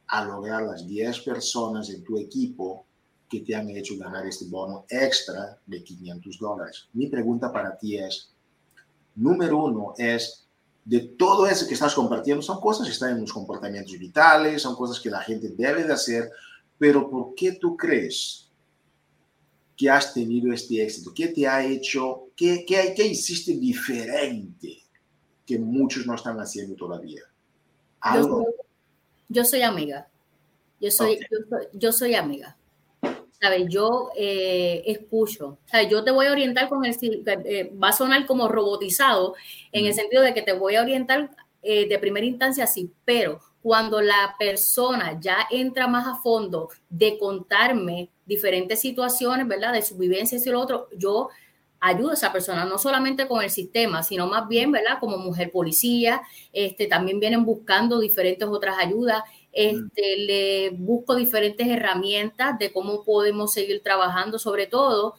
a 0.07 0.25
lograr 0.25 0.63
las 0.63 0.87
10 0.87 1.19
personas 1.21 1.91
en 1.91 2.05
tu 2.05 2.17
equipo 2.17 2.87
que 3.29 3.41
te 3.41 3.57
han 3.57 3.69
hecho 3.71 3.99
ganar 3.99 4.25
este 4.25 4.47
bono 4.47 4.85
extra 4.89 5.59
de 5.67 5.83
500 5.83 6.39
dólares. 6.39 6.89
Mi 6.93 7.09
pregunta 7.09 7.53
para 7.53 7.77
ti 7.77 7.99
es, 7.99 8.36
número 9.17 9.65
uno 9.65 9.95
es 9.99 10.47
de 10.85 11.01
todo 11.01 11.47
eso 11.47 11.67
que 11.67 11.75
estás 11.75 11.95
compartiendo, 11.95 12.43
son 12.43 12.61
cosas 12.61 12.87
que 12.87 12.93
están 12.93 13.11
en 13.11 13.23
los 13.23 13.33
comportamientos 13.33 13.99
vitales, 13.99 14.63
son 14.63 14.77
cosas 14.77 15.01
que 15.01 15.11
la 15.11 15.21
gente 15.21 15.49
debe 15.49 15.83
de 15.83 15.93
hacer, 15.93 16.31
pero 16.79 17.11
¿por 17.11 17.35
qué 17.35 17.53
tú 17.53 17.77
crees 17.77 18.49
que 19.77 19.91
has 19.91 20.15
tenido 20.15 20.53
este 20.53 20.83
éxito? 20.83 21.13
¿Qué 21.13 21.29
te 21.29 21.47
ha 21.47 21.65
hecho? 21.65 22.29
¿Qué, 22.37 22.65
qué, 22.67 22.95
qué 22.97 23.07
hiciste 23.07 23.57
diferente 23.57 24.79
que 25.45 25.59
muchos 25.59 26.07
no 26.07 26.15
están 26.15 26.39
haciendo 26.39 26.77
todavía? 26.77 27.23
Yo, 29.29 29.45
soy, 29.45 29.63
amiga. 29.63 30.09
Yo 30.81 30.91
soy, 30.91 31.19
yo 31.73 31.91
soy 31.91 32.15
amiga. 32.15 32.57
¿Sabes? 33.41 33.67
Yo 33.69 34.11
eh, 34.17 34.83
escucho, 34.87 35.59
¿sabes? 35.67 35.89
Yo 35.91 36.05
te 36.05 36.11
voy 36.11 36.27
a 36.27 36.33
orientar 36.33 36.69
con 36.69 36.85
el, 36.85 36.97
eh, 37.03 37.73
va 37.83 37.89
a 37.89 37.93
sonar 37.93 38.27
como 38.27 38.49
robotizado 38.49 39.35
en 39.73 39.87
el 39.87 39.95
sentido 39.95 40.23
de 40.23 40.35
que 40.35 40.43
te 40.43 40.53
voy 40.53 40.77
a 40.77 40.83
orientar 40.83 41.31
eh, 41.63 41.89
de 41.89 41.99
primera 41.99 42.27
instancia, 42.27 42.67
sí, 42.67 42.93
pero 43.05 43.41
cuando 43.63 44.01
la 44.01 44.37
persona 44.39 45.19
ya 45.21 45.39
entra 45.51 45.89
más 45.89 46.07
a 46.07 46.17
fondo 46.23 46.69
de 46.89 47.19
contarme 47.19 48.11
diferentes 48.25 48.81
situaciones, 48.81 49.49
¿verdad? 49.49 49.73
De 49.73 49.83
su 49.83 49.97
vivencia 49.97 50.39
y 50.39 50.51
lo 50.51 50.61
otro, 50.61 50.89
yo 50.97 51.29
ayudo 51.81 52.11
a 52.11 52.15
esa 52.15 52.33
persona, 52.33 52.65
no 52.65 52.79
solamente 52.79 53.27
con 53.27 53.43
el 53.43 53.51
sistema, 53.51 54.03
sino 54.03 54.27
más 54.27 54.49
bien, 54.49 54.73
¿verdad? 54.73 54.99
Como 55.01 55.19
mujer 55.19 55.51
policía, 55.51 56.23
este, 56.53 56.87
también 56.87 57.21
vienen 57.21 57.45
buscando 57.45 58.01
diferentes 58.01 58.49
otras 58.49 58.77
ayudas 58.79 59.23
este, 59.57 60.19
le 60.19 60.71
busco 60.71 61.15
diferentes 61.15 61.67
herramientas 61.67 62.59
de 62.59 62.75
cómo 62.75 63.03
podemos 63.05 63.55
seguir 63.55 63.83
trabajando, 63.83 64.39
sobre 64.39 64.67
todo 64.67 65.15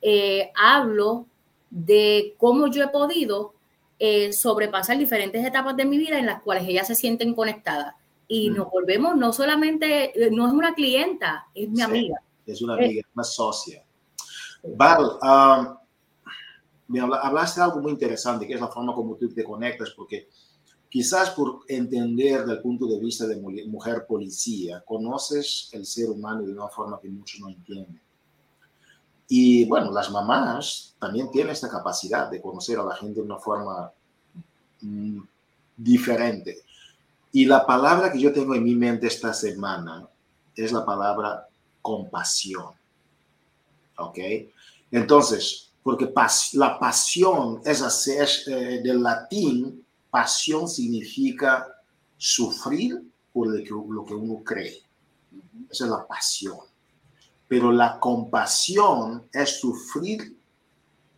eh, 0.00 0.52
hablo 0.54 1.26
de 1.70 2.36
cómo 2.38 2.68
yo 2.68 2.84
he 2.84 2.88
podido 2.88 3.52
eh, 3.98 4.32
sobrepasar 4.32 4.96
diferentes 4.96 5.44
etapas 5.44 5.76
de 5.76 5.86
mi 5.86 5.98
vida 5.98 6.20
en 6.20 6.26
las 6.26 6.40
cuales 6.40 6.68
ellas 6.68 6.86
se 6.86 6.94
sienten 6.94 7.34
conectadas. 7.34 7.96
Y 8.28 8.50
nos 8.50 8.70
volvemos, 8.70 9.16
no 9.16 9.32
solamente, 9.32 10.12
eh, 10.14 10.30
no 10.30 10.46
es 10.46 10.52
una 10.52 10.72
clienta, 10.72 11.48
es 11.52 11.68
mi 11.68 11.82
amiga. 11.82 12.22
Es 12.46 12.62
una 12.62 12.74
amiga, 12.74 13.00
es 13.00 13.06
una 13.12 13.24
socia. 13.24 13.84
Val, 14.62 15.18
um, 15.20 15.76
me 16.86 17.00
hablaste 17.00 17.58
de 17.58 17.64
algo 17.64 17.80
muy 17.80 17.90
interesante, 17.90 18.46
que 18.46 18.54
es 18.54 18.60
la 18.60 18.68
forma 18.68 18.94
como 18.94 19.16
tú 19.16 19.28
te 19.34 19.42
conectas, 19.42 19.90
porque 19.96 20.28
quizás 20.90 21.30
por 21.30 21.60
entender 21.68 22.44
del 22.44 22.60
punto 22.60 22.86
de 22.86 22.98
vista 22.98 23.26
de 23.26 23.36
mujer 23.36 24.04
policía, 24.06 24.82
conoces 24.84 25.70
el 25.72 25.86
ser 25.86 26.10
humano 26.10 26.42
de 26.42 26.52
una 26.52 26.68
forma 26.68 27.00
que 27.00 27.08
muchos 27.08 27.40
no 27.40 27.48
entienden. 27.48 28.00
Y 29.28 29.64
bueno, 29.66 29.92
las 29.92 30.10
mamás 30.10 30.96
también 30.98 31.30
tienen 31.30 31.52
esta 31.52 31.70
capacidad 31.70 32.28
de 32.28 32.42
conocer 32.42 32.80
a 32.80 32.84
la 32.84 32.96
gente 32.96 33.20
de 33.20 33.26
una 33.26 33.38
forma 33.38 33.92
mm, 34.80 35.20
diferente. 35.76 36.64
Y 37.30 37.46
la 37.46 37.64
palabra 37.64 38.10
que 38.10 38.18
yo 38.18 38.32
tengo 38.32 38.56
en 38.56 38.64
mi 38.64 38.74
mente 38.74 39.06
esta 39.06 39.32
semana 39.32 40.08
es 40.56 40.72
la 40.72 40.84
palabra 40.84 41.46
compasión. 41.80 42.72
¿Ok? 43.98 44.18
Entonces, 44.90 45.70
porque 45.84 46.12
la 46.54 46.78
pasión 46.80 47.60
es 47.64 47.80
hacer 47.82 48.28
eh, 48.48 48.80
del 48.82 49.00
latín 49.00 49.79
Pasión 50.10 50.68
significa 50.68 51.66
sufrir 52.16 53.02
por 53.32 53.48
lo 53.48 54.04
que, 54.04 54.14
uno 54.14 54.42
cree. 54.44 54.82
Esa 55.70 55.84
es 55.84 55.90
la 55.90 56.06
pasión. 56.06 56.58
Pero 57.46 57.72
la 57.72 57.98
compasión 57.98 59.28
es 59.32 59.60
sufrir 59.60 60.36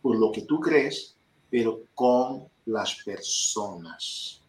por 0.01 0.17
lo 0.17 0.31
que 0.31 0.43
tú 0.43 0.59
crees, 0.59 1.15
pero 1.49 1.81
con 1.93 2.47
las 2.65 2.95
personas. 3.03 4.41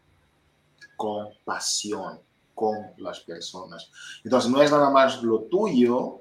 Con 0.96 1.28
pasión, 1.44 2.20
con 2.54 2.76
las 2.98 3.20
personas. 3.20 3.90
Entonces 4.22 4.50
no 4.50 4.62
es 4.62 4.70
nada 4.70 4.90
más 4.90 5.22
lo 5.22 5.42
tuyo, 5.42 6.20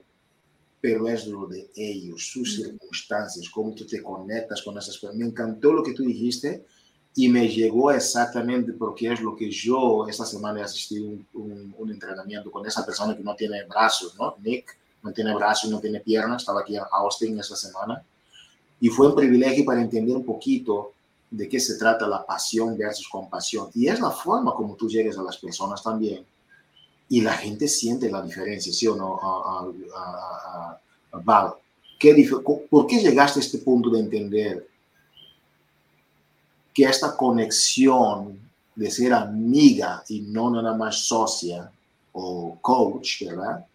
pero 0.81 1.07
es 1.07 1.27
lo 1.27 1.47
de 1.47 1.71
ellos, 1.75 2.29
sus 2.31 2.55
circunstancias, 2.55 3.49
cómo 3.49 3.73
tú 3.73 3.85
te 3.85 4.01
conectas 4.01 4.61
con 4.61 4.77
esas 4.77 4.97
personas. 4.97 5.15
Me 5.15 5.25
encantó 5.25 5.71
lo 5.71 5.83
que 5.83 5.93
tú 5.93 6.03
dijiste 6.03 6.65
y 7.15 7.29
me 7.29 7.47
llegó 7.47 7.91
exactamente 7.91 8.73
porque 8.73 9.11
es 9.11 9.21
lo 9.21 9.35
que 9.35 9.49
yo 9.49 10.07
esta 10.07 10.25
semana 10.25 10.61
he 10.61 10.63
asistido 10.63 11.05
un, 11.05 11.27
un, 11.33 11.75
un, 11.77 11.91
entrenamiento 11.91 12.49
con 12.49 12.65
esa 12.65 12.83
persona 12.85 13.15
que 13.15 13.23
no 13.23 13.35
tiene 13.35 13.63
brazos, 13.65 14.15
¿no? 14.17 14.35
Nick 14.41 14.77
no 15.03 15.11
tiene 15.11 15.35
brazos, 15.35 15.69
no 15.69 15.79
tiene 15.79 15.99
piernas, 15.99 16.41
estaba 16.41 16.61
aquí 16.61 16.75
en 16.75 16.83
Austin 16.91 17.39
esta 17.39 17.55
semana 17.55 18.03
y 18.79 18.89
fue 18.89 19.07
un 19.07 19.15
privilegio 19.15 19.63
para 19.63 19.81
entender 19.81 20.15
un 20.15 20.25
poquito 20.25 20.93
de 21.29 21.47
qué 21.47 21.59
se 21.59 21.77
trata 21.77 22.07
la 22.07 22.25
pasión 22.25 22.77
versus 22.77 23.07
compasión 23.07 23.69
y 23.73 23.87
es 23.87 23.99
la 23.99 24.11
forma 24.11 24.53
como 24.53 24.75
tú 24.75 24.87
llegas 24.87 25.17
a 25.17 25.23
las 25.23 25.37
personas 25.37 25.83
también 25.83 26.25
y 27.09 27.21
la 27.21 27.33
gente 27.33 27.67
siente 27.67 28.09
la 28.09 28.21
diferencia, 28.21 28.73
¿sí 28.73 28.87
o 28.87 28.95
no? 28.95 29.19
Val, 31.23 31.53
¿qué, 31.99 32.29
¿por 32.69 32.87
qué 32.87 32.99
llegaste 32.99 33.39
a 33.39 33.43
este 33.43 33.59
punto 33.59 33.89
de 33.89 33.99
entender 33.99 34.67
que 36.73 36.83
esta 36.83 37.15
conexión 37.15 38.39
de 38.75 38.89
ser 38.89 39.13
amiga 39.13 40.03
y 40.09 40.21
no 40.21 40.49
nada 40.49 40.75
más 40.75 41.05
socia 41.05 41.71
o 42.13 42.57
coach, 42.61 43.23
¿verdad? 43.25 43.65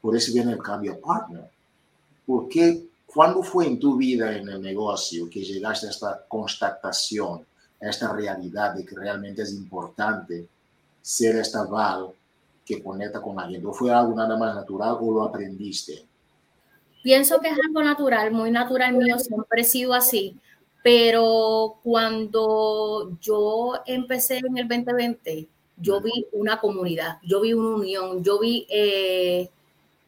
Por 0.00 0.16
eso 0.16 0.32
viene 0.32 0.52
el 0.52 0.62
cambio 0.62 1.00
partner. 1.00 1.48
¿Por 2.26 2.48
qué? 2.48 2.86
¿Cuándo 3.06 3.42
fue 3.42 3.66
en 3.66 3.78
tu 3.78 3.96
vida 3.96 4.36
en 4.36 4.48
el 4.48 4.60
negocio 4.60 5.28
que 5.30 5.42
llegaste 5.42 5.86
a 5.86 5.90
esta 5.90 6.24
constatación, 6.28 7.44
a 7.80 7.88
esta 7.88 8.12
realidad 8.12 8.74
de 8.74 8.84
que 8.84 8.96
realmente 8.96 9.42
es 9.42 9.52
importante 9.52 10.46
ser 11.00 11.36
esta 11.36 11.64
Val 11.64 12.08
que 12.64 12.82
conecta 12.82 13.20
con 13.20 13.38
gente? 13.38 13.66
¿O 13.66 13.72
fue 13.72 13.92
algo 13.92 14.14
nada 14.14 14.36
más 14.36 14.54
natural 14.54 14.96
o 15.00 15.12
lo 15.12 15.24
aprendiste? 15.24 16.04
Pienso 17.02 17.40
que 17.40 17.48
es 17.48 17.58
algo 17.66 17.82
natural, 17.82 18.30
muy 18.30 18.50
natural 18.50 18.96
mío, 18.96 19.18
siempre 19.18 19.62
he 19.62 19.64
sido 19.64 19.92
así, 19.92 20.36
pero 20.82 21.78
cuando 21.82 23.16
yo 23.20 23.74
empecé 23.86 24.38
en 24.38 24.58
el 24.58 24.68
2020, 24.68 25.48
yo 25.76 26.00
vi 26.00 26.26
una 26.32 26.58
comunidad, 26.60 27.18
yo 27.22 27.40
vi 27.40 27.52
una 27.52 27.76
unión, 27.76 28.22
yo 28.22 28.40
vi 28.40 28.66
eh, 28.68 29.48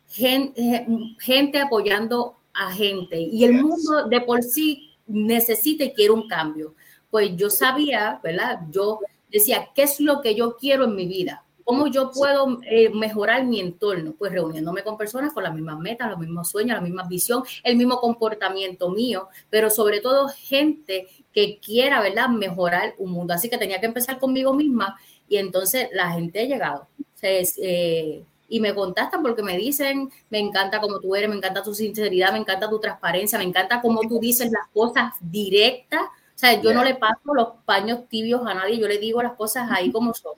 gente, 0.08 0.86
gente, 1.18 1.58
apoyando 1.58 2.36
a 2.52 2.72
gente 2.72 3.18
y 3.18 3.44
el 3.44 3.54
mundo 3.54 4.06
de 4.08 4.20
por 4.20 4.42
sí 4.42 4.90
necesita 5.06 5.84
y 5.84 5.92
quiere 5.92 6.12
un 6.12 6.28
cambio. 6.28 6.74
Pues 7.10 7.36
yo 7.36 7.50
sabía, 7.50 8.20
¿verdad? 8.22 8.60
Yo 8.70 9.00
decía, 9.30 9.68
¿qué 9.74 9.84
es 9.84 10.00
lo 10.00 10.20
que 10.20 10.34
yo 10.34 10.56
quiero 10.56 10.84
en 10.84 10.96
mi 10.96 11.06
vida? 11.06 11.44
¿Cómo 11.64 11.86
yo 11.86 12.10
puedo 12.12 12.60
eh, 12.62 12.90
mejorar 12.90 13.44
mi 13.44 13.58
entorno? 13.58 14.14
Pues 14.18 14.32
reuniéndome 14.32 14.82
con 14.82 14.98
personas 14.98 15.32
con 15.32 15.42
las 15.42 15.54
mismas 15.54 15.78
metas, 15.78 16.10
los 16.10 16.18
mismos 16.18 16.50
sueños, 16.50 16.76
la 16.76 16.82
misma 16.82 17.04
visión, 17.08 17.42
el 17.62 17.76
mismo 17.76 17.98
comportamiento 18.00 18.90
mío, 18.90 19.28
pero 19.48 19.70
sobre 19.70 20.00
todo 20.00 20.28
gente 20.28 21.08
que 21.32 21.58
quiera, 21.58 22.00
¿verdad?, 22.02 22.28
mejorar 22.28 22.94
un 22.98 23.12
mundo. 23.12 23.32
Así 23.32 23.48
que 23.48 23.58
tenía 23.58 23.80
que 23.80 23.86
empezar 23.86 24.18
conmigo 24.18 24.52
misma 24.52 24.98
y 25.28 25.38
entonces 25.38 25.88
la 25.92 26.12
gente 26.12 26.40
ha 26.40 26.44
llegado. 26.44 26.88
Eh, 27.22 28.22
y 28.48 28.60
me 28.60 28.74
contactan 28.74 29.22
porque 29.22 29.42
me 29.42 29.56
dicen, 29.56 30.10
me 30.28 30.38
encanta 30.38 30.80
cómo 30.80 31.00
tú 31.00 31.16
eres, 31.16 31.30
me 31.30 31.36
encanta 31.36 31.62
tu 31.62 31.74
sinceridad, 31.74 32.32
me 32.32 32.38
encanta 32.38 32.68
tu 32.68 32.78
transparencia, 32.78 33.38
me 33.38 33.44
encanta 33.44 33.80
cómo 33.80 34.02
tú 34.02 34.20
dices 34.20 34.50
las 34.52 34.68
cosas 34.72 35.14
directas. 35.20 36.02
O 36.02 36.38
sea, 36.38 36.60
yo 36.60 36.74
no 36.74 36.84
le 36.84 36.94
paso 36.94 37.32
los 37.32 37.48
paños 37.64 38.06
tibios 38.08 38.46
a 38.46 38.54
nadie, 38.54 38.78
yo 38.78 38.86
le 38.86 38.98
digo 38.98 39.22
las 39.22 39.32
cosas 39.32 39.70
ahí 39.70 39.90
como 39.90 40.12
son. 40.12 40.34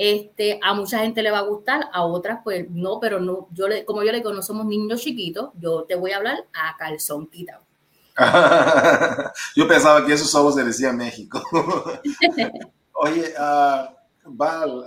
Este, 0.00 0.60
a 0.62 0.74
mucha 0.74 1.00
gente 1.00 1.24
le 1.24 1.32
va 1.32 1.38
a 1.38 1.42
gustar, 1.42 1.88
a 1.92 2.04
otras 2.04 2.38
pues 2.44 2.70
no, 2.70 3.00
pero 3.00 3.18
no, 3.18 3.48
yo 3.50 3.66
le, 3.66 3.84
como 3.84 4.04
yo 4.04 4.12
le 4.12 4.18
digo, 4.18 4.32
no 4.32 4.42
somos 4.42 4.64
niños 4.64 5.00
chiquitos, 5.00 5.50
yo 5.58 5.82
te 5.88 5.96
voy 5.96 6.12
a 6.12 6.18
hablar 6.18 6.36
a 6.54 6.76
calzón 6.76 7.26
quitado. 7.26 7.64
yo 9.56 9.66
pensaba 9.66 10.06
que 10.06 10.12
eso 10.12 10.24
solo 10.24 10.52
se 10.52 10.62
decía 10.62 10.90
en 10.90 10.98
México. 10.98 11.42
Oye, 12.92 13.34
uh, 13.40 13.92
Val, 14.24 14.84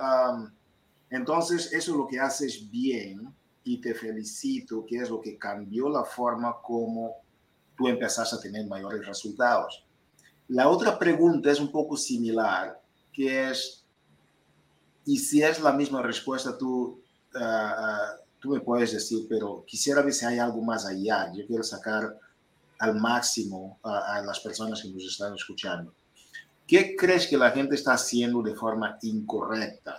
entonces 1.10 1.74
eso 1.74 1.92
es 1.92 1.98
lo 1.98 2.08
que 2.08 2.18
haces 2.18 2.72
bien 2.72 3.36
y 3.66 3.82
te 3.82 3.94
felicito, 3.94 4.86
que 4.86 4.96
es 4.96 5.10
lo 5.10 5.20
que 5.20 5.38
cambió 5.38 5.90
la 5.90 6.06
forma 6.06 6.56
como 6.62 7.18
tú 7.76 7.90
empezaste 7.90 8.38
a 8.38 8.40
tener 8.40 8.66
mayores 8.66 9.06
resultados. 9.06 9.86
La 10.48 10.70
otra 10.70 10.98
pregunta 10.98 11.52
es 11.52 11.60
un 11.60 11.70
poco 11.70 11.98
similar, 11.98 12.82
que 13.12 13.50
es, 13.50 13.81
y 15.06 15.18
si 15.18 15.42
es 15.42 15.60
la 15.60 15.74
misma 15.74 16.02
respuesta, 16.02 16.58
tú, 16.58 17.02
uh, 17.36 18.22
tú 18.40 18.50
me 18.50 18.60
puedes 18.60 18.94
decir, 18.94 19.26
pero 19.30 19.64
quisiera 19.66 20.02
ver 20.02 20.14
si 20.14 20.26
hay 20.26 20.40
algo 20.40 20.62
más 20.62 20.86
allá. 20.86 21.32
Yo 21.34 21.46
quiero 21.46 21.64
sacar 21.64 22.18
al 22.80 22.96
máximo 23.00 23.80
a, 23.84 24.22
las 24.22 24.40
personas 24.40 24.82
que 24.82 24.90
nos 24.90 25.04
están 25.04 25.36
escuchando. 25.36 25.94
¿Qué 26.68 26.96
crees 26.96 27.28
que 27.28 27.38
la 27.38 27.52
gente 27.52 27.76
está 27.76 27.94
haciendo 27.94 28.42
de 28.42 28.56
forma 28.56 28.98
incorrecta 29.02 29.98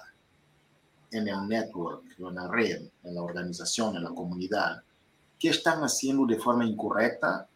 en 1.10 1.28
el 1.28 1.46
network, 1.46 2.04
en 2.18 2.34
la 2.34 2.48
red, 2.48 2.82
en 3.04 3.14
la 3.14 3.22
organización, 3.22 3.96
en 3.96 4.04
la 4.04 4.10
comunidad? 4.10 4.82
¿Qué 5.38 5.50
están 5.50 5.80
haciendo 5.82 6.26
de 6.26 6.38
forma 6.38 6.64
incorrecta 6.64 7.46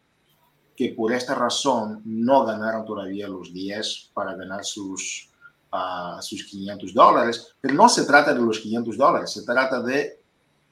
que 0.76 0.90
por 0.90 1.12
esta 1.12 1.34
razón 1.34 2.02
no 2.04 2.44
ganaron 2.44 2.84
todavía 2.84 3.28
los 3.28 3.52
10 3.52 4.10
para 4.12 4.34
ganar 4.36 4.64
sus 4.64 5.30
a 5.76 6.22
sus 6.22 6.44
500 6.44 6.94
dólares, 6.94 7.54
pero 7.60 7.74
no 7.74 7.88
se 7.88 8.04
trata 8.04 8.32
de 8.32 8.40
los 8.40 8.58
500 8.58 8.96
dólares, 8.96 9.30
se 9.30 9.44
trata 9.44 9.82
de 9.82 10.20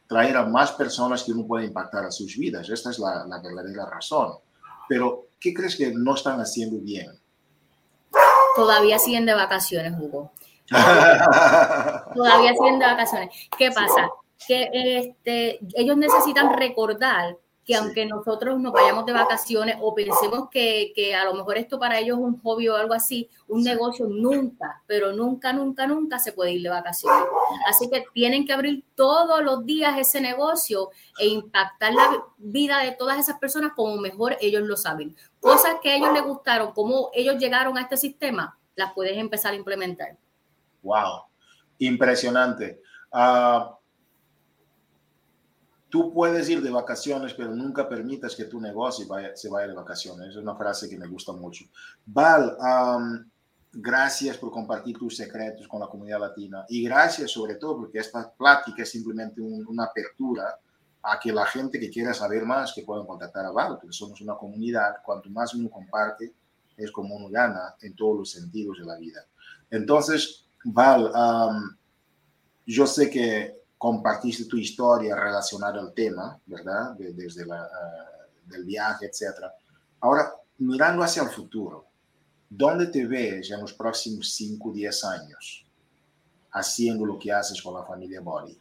traer 0.06 0.36
a 0.36 0.46
más 0.46 0.72
personas 0.72 1.22
que 1.22 1.32
uno 1.32 1.46
puede 1.46 1.66
impactar 1.66 2.04
a 2.04 2.10
sus 2.10 2.36
vidas. 2.36 2.68
Esta 2.68 2.90
es 2.90 2.98
la, 2.98 3.26
la 3.26 3.40
verdadera 3.40 3.86
razón. 3.86 4.34
Pero, 4.88 5.28
¿qué 5.40 5.54
crees 5.54 5.76
que 5.76 5.92
no 5.94 6.14
están 6.14 6.40
haciendo 6.40 6.78
bien? 6.78 7.08
Todavía 8.54 8.98
siguen 8.98 9.26
de 9.26 9.34
vacaciones, 9.34 9.94
Hugo. 9.98 10.30
Todavía 12.14 12.54
siguen 12.54 12.78
de 12.78 12.86
vacaciones. 12.86 13.34
¿Qué 13.58 13.70
pasa? 13.70 14.08
Que 14.46 14.70
este, 14.72 15.58
ellos 15.74 15.96
necesitan 15.96 16.52
recordar 16.52 17.36
que 17.64 17.74
aunque 17.74 18.04
nosotros 18.04 18.60
nos 18.60 18.72
vayamos 18.72 19.06
de 19.06 19.12
vacaciones 19.12 19.76
o 19.80 19.94
pensemos 19.94 20.48
que, 20.50 20.92
que, 20.94 21.14
a 21.14 21.24
lo 21.24 21.34
mejor 21.34 21.56
esto 21.56 21.78
para 21.78 21.98
ellos 21.98 22.18
es 22.18 22.24
un 22.24 22.40
hobby 22.42 22.68
o 22.68 22.76
algo 22.76 22.92
así, 22.92 23.30
un 23.48 23.62
negocio 23.62 24.06
nunca, 24.06 24.82
pero 24.86 25.12
nunca, 25.12 25.52
nunca, 25.52 25.86
nunca 25.86 26.18
se 26.18 26.32
puede 26.32 26.52
ir 26.52 26.62
de 26.62 26.68
vacaciones. 26.68 27.24
Así 27.68 27.88
que 27.88 28.04
tienen 28.12 28.46
que 28.46 28.52
abrir 28.52 28.84
todos 28.94 29.42
los 29.42 29.64
días 29.64 29.98
ese 29.98 30.20
negocio 30.20 30.90
e 31.18 31.26
impactar 31.26 31.94
la 31.94 32.24
vida 32.36 32.78
de 32.80 32.92
todas 32.92 33.18
esas 33.18 33.38
personas 33.38 33.72
como 33.74 33.96
mejor 33.96 34.36
ellos 34.40 34.62
lo 34.62 34.76
saben. 34.76 35.16
Cosas 35.40 35.76
que 35.82 35.90
a 35.90 35.96
ellos 35.96 36.12
les 36.12 36.22
gustaron, 36.22 36.72
cómo 36.72 37.10
ellos 37.14 37.36
llegaron 37.38 37.78
a 37.78 37.82
este 37.82 37.96
sistema, 37.96 38.58
las 38.74 38.92
puedes 38.92 39.16
empezar 39.16 39.52
a 39.52 39.56
implementar. 39.56 40.16
Wow, 40.82 41.24
impresionante. 41.78 42.82
Uh, 43.10 43.74
tú 45.94 46.12
puedes 46.12 46.48
ir 46.48 46.60
de 46.60 46.72
vacaciones, 46.72 47.34
pero 47.34 47.54
nunca 47.54 47.88
permitas 47.88 48.34
que 48.34 48.46
tu 48.46 48.60
negocio 48.60 49.06
vaya, 49.06 49.36
se 49.36 49.48
vaya 49.48 49.68
de 49.68 49.74
vacaciones. 49.74 50.30
Es 50.30 50.36
una 50.36 50.56
frase 50.56 50.90
que 50.90 50.98
me 50.98 51.06
gusta 51.06 51.30
mucho. 51.30 51.66
Val, 52.04 52.56
um, 52.58 53.24
gracias 53.72 54.36
por 54.36 54.50
compartir 54.50 54.98
tus 54.98 55.16
secretos 55.16 55.68
con 55.68 55.78
la 55.78 55.86
comunidad 55.86 56.18
latina 56.18 56.66
y 56.68 56.82
gracias 56.82 57.30
sobre 57.30 57.54
todo 57.54 57.76
porque 57.76 58.00
esta 58.00 58.28
plática 58.28 58.82
es 58.82 58.90
simplemente 58.90 59.40
un, 59.40 59.64
una 59.68 59.84
apertura 59.84 60.58
a 61.00 61.20
que 61.20 61.32
la 61.32 61.46
gente 61.46 61.78
que 61.78 61.90
quiera 61.90 62.12
saber 62.12 62.44
más 62.44 62.72
que 62.72 62.82
puedan 62.82 63.06
contactar 63.06 63.46
a 63.46 63.52
Val, 63.52 63.78
porque 63.80 63.92
somos 63.92 64.20
una 64.20 64.34
comunidad, 64.34 64.96
cuanto 65.04 65.30
más 65.30 65.54
uno 65.54 65.70
comparte, 65.70 66.34
es 66.76 66.90
como 66.90 67.14
uno 67.14 67.28
gana 67.28 67.76
en 67.80 67.94
todos 67.94 68.18
los 68.18 68.30
sentidos 68.32 68.78
de 68.80 68.84
la 68.84 68.96
vida. 68.96 69.24
Entonces, 69.70 70.44
Val, 70.64 71.12
um, 71.14 71.76
yo 72.66 72.84
sé 72.84 73.08
que 73.08 73.62
compartiste 73.78 74.46
tu 74.46 74.56
historia 74.56 75.14
relacionada 75.16 75.80
al 75.80 75.92
tema, 75.92 76.38
¿verdad? 76.46 76.92
De, 76.92 77.12
desde 77.12 77.44
la, 77.46 77.62
uh, 77.62 78.50
del 78.50 78.64
viaje, 78.64 79.06
etc. 79.06 79.46
Ahora, 80.00 80.32
mirando 80.58 81.02
hacia 81.02 81.22
el 81.22 81.30
futuro, 81.30 81.86
¿dónde 82.48 82.86
te 82.86 83.06
ves 83.06 83.50
en 83.50 83.60
los 83.60 83.72
próximos 83.72 84.30
5, 84.32 84.72
10 84.72 85.04
años 85.04 85.66
haciendo 86.52 87.04
lo 87.04 87.18
que 87.18 87.32
haces 87.32 87.60
con 87.60 87.74
la 87.74 87.84
familia 87.84 88.20
Body? 88.20 88.58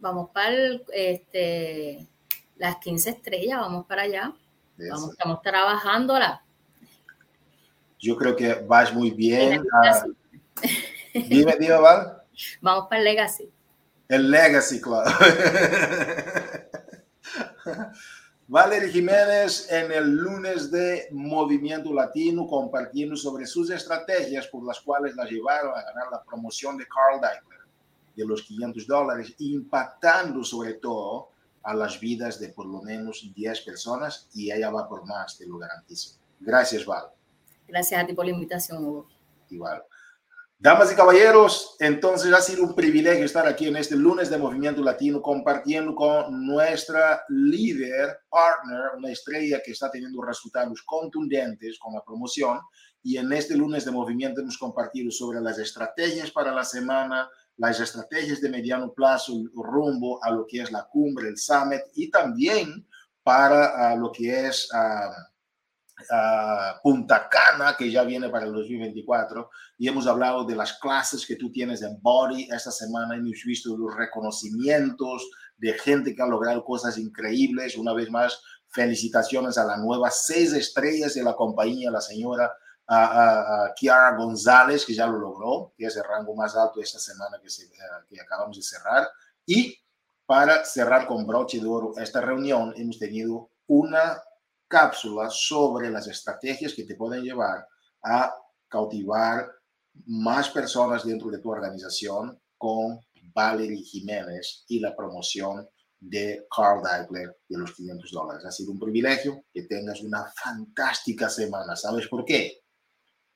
Vamos 0.00 0.30
para 0.30 0.54
el, 0.54 0.84
este, 0.92 2.06
las 2.56 2.76
15 2.76 3.10
estrellas, 3.10 3.58
vamos 3.60 3.86
para 3.86 4.02
allá. 4.02 4.34
Vamos, 4.76 5.10
estamos 5.10 5.40
trabajándola. 5.40 6.44
Yo 7.98 8.16
creo 8.16 8.36
que 8.36 8.54
vas 8.54 8.92
muy 8.92 9.12
bien. 9.12 9.62
Uh, 9.62 10.14
dime, 11.28 11.56
dime, 11.58 11.78
Val. 11.78 12.22
Vamos 12.60 12.88
para 12.88 12.98
el 12.98 13.04
Legacy. 13.04 13.53
El 14.08 14.30
Legacy 14.30 14.80
Club. 14.80 15.04
Valerie 18.46 18.90
Jiménez 18.90 19.72
en 19.72 19.90
el 19.90 20.10
lunes 20.10 20.70
de 20.70 21.08
Movimiento 21.12 21.94
Latino 21.94 22.46
compartiendo 22.46 23.16
sobre 23.16 23.46
sus 23.46 23.70
estrategias 23.70 24.46
por 24.48 24.66
las 24.66 24.80
cuales 24.80 25.16
la 25.16 25.24
llevaron 25.24 25.72
a 25.76 25.82
ganar 25.82 26.08
la 26.12 26.22
promoción 26.22 26.76
de 26.76 26.86
Carl 26.86 27.20
Daigler 27.20 27.60
de 28.14 28.24
los 28.26 28.42
500 28.42 28.86
dólares, 28.86 29.34
impactando 29.38 30.44
sobre 30.44 30.74
todo 30.74 31.30
a 31.62 31.74
las 31.74 31.98
vidas 31.98 32.38
de 32.38 32.50
por 32.50 32.66
lo 32.66 32.82
menos 32.82 33.28
10 33.34 33.60
personas 33.62 34.28
y 34.34 34.52
ella 34.52 34.70
va 34.70 34.88
por 34.88 35.06
más, 35.06 35.38
te 35.38 35.46
lo 35.46 35.58
garantizo. 35.58 36.18
Gracias, 36.38 36.84
Val. 36.84 37.06
Gracias 37.66 38.02
a 38.02 38.06
ti 38.06 38.12
por 38.12 38.26
la 38.26 38.32
invitación, 38.32 38.84
Hugo. 38.84 39.08
Igual. 39.48 39.82
Damas 40.64 40.90
y 40.90 40.96
caballeros, 40.96 41.76
entonces 41.78 42.32
ha 42.32 42.40
sido 42.40 42.62
un 42.62 42.74
privilegio 42.74 43.26
estar 43.26 43.46
aquí 43.46 43.68
en 43.68 43.76
este 43.76 43.96
lunes 43.96 44.30
de 44.30 44.38
Movimiento 44.38 44.82
Latino 44.82 45.20
compartiendo 45.20 45.94
con 45.94 46.46
nuestra 46.46 47.22
líder, 47.28 48.20
partner, 48.30 48.92
una 48.96 49.10
estrella 49.10 49.60
que 49.62 49.72
está 49.72 49.90
teniendo 49.90 50.22
resultados 50.22 50.82
contundentes 50.86 51.78
con 51.78 51.92
la 51.92 52.02
promoción. 52.02 52.60
Y 53.02 53.18
en 53.18 53.30
este 53.34 53.58
lunes 53.58 53.84
de 53.84 53.90
Movimiento 53.90 54.40
hemos 54.40 54.56
compartido 54.56 55.10
sobre 55.10 55.42
las 55.42 55.58
estrategias 55.58 56.30
para 56.30 56.50
la 56.50 56.64
semana, 56.64 57.28
las 57.58 57.78
estrategias 57.80 58.40
de 58.40 58.48
mediano 58.48 58.90
plazo 58.94 59.34
rumbo 59.52 60.18
a 60.24 60.30
lo 60.30 60.46
que 60.46 60.62
es 60.62 60.72
la 60.72 60.88
cumbre, 60.90 61.28
el 61.28 61.36
summit 61.36 61.82
y 61.92 62.10
también 62.10 62.88
para 63.22 63.92
uh, 63.92 64.00
lo 64.00 64.10
que 64.10 64.46
es 64.46 64.66
uh, 64.72 65.33
Punta 66.82 67.28
Cana, 67.28 67.76
que 67.76 67.90
ya 67.90 68.02
viene 68.02 68.28
para 68.28 68.46
el 68.46 68.52
2024. 68.52 69.50
Y 69.78 69.88
hemos 69.88 70.06
hablado 70.06 70.44
de 70.44 70.56
las 70.56 70.74
clases 70.78 71.26
que 71.26 71.36
tú 71.36 71.50
tienes 71.50 71.82
en 71.82 72.00
Body 72.00 72.48
esta 72.50 72.70
semana. 72.70 73.14
Hemos 73.14 73.42
visto 73.44 73.76
los 73.76 73.94
reconocimientos 73.94 75.28
de 75.56 75.72
gente 75.74 76.14
que 76.14 76.22
ha 76.22 76.26
logrado 76.26 76.64
cosas 76.64 76.98
increíbles. 76.98 77.76
Una 77.76 77.92
vez 77.92 78.10
más, 78.10 78.42
felicitaciones 78.68 79.56
a 79.56 79.64
la 79.64 79.76
nueva 79.76 80.10
seis 80.10 80.52
estrellas 80.52 81.14
de 81.14 81.22
la 81.22 81.34
compañía, 81.34 81.90
la 81.90 82.00
señora 82.00 82.52
a, 82.88 83.72
Kiara 83.76 84.16
González, 84.16 84.84
que 84.84 84.94
ya 84.94 85.06
lo 85.06 85.18
logró, 85.18 85.72
que 85.76 85.86
es 85.86 85.96
el 85.96 86.04
rango 86.04 86.34
más 86.34 86.56
alto 86.56 86.80
esta 86.80 86.98
semana 86.98 87.38
que, 87.40 87.48
se, 87.48 87.70
que 88.08 88.20
acabamos 88.20 88.56
de 88.56 88.62
cerrar. 88.62 89.08
Y 89.46 89.78
para 90.26 90.64
cerrar 90.64 91.06
con 91.06 91.26
broche 91.26 91.60
de 91.60 91.66
oro 91.66 91.92
esta 91.96 92.20
reunión, 92.20 92.74
hemos 92.76 92.98
tenido 92.98 93.50
una 93.66 94.22
cápsula 94.74 95.28
sobre 95.30 95.90
las 95.90 96.06
estrategias 96.06 96.74
que 96.74 96.84
te 96.84 96.96
pueden 96.96 97.22
llevar 97.22 97.66
a 98.02 98.34
cautivar 98.68 99.48
más 100.06 100.50
personas 100.50 101.04
dentro 101.04 101.30
de 101.30 101.38
tu 101.38 101.50
organización 101.50 102.40
con 102.58 102.98
Valerie 103.34 103.82
Jiménez 103.82 104.64
y 104.68 104.80
la 104.80 104.94
promoción 104.96 105.68
de 106.00 106.46
Carl 106.54 106.82
Deichler 106.82 107.36
de 107.48 107.58
los 107.58 107.72
500 107.72 108.10
dólares. 108.10 108.44
Ha 108.44 108.50
sido 108.50 108.72
un 108.72 108.80
privilegio 108.80 109.44
que 109.52 109.62
tengas 109.62 110.02
una 110.02 110.24
fantástica 110.42 111.28
semana. 111.28 111.76
¿Sabes 111.76 112.08
por 112.08 112.24
qué? 112.24 112.64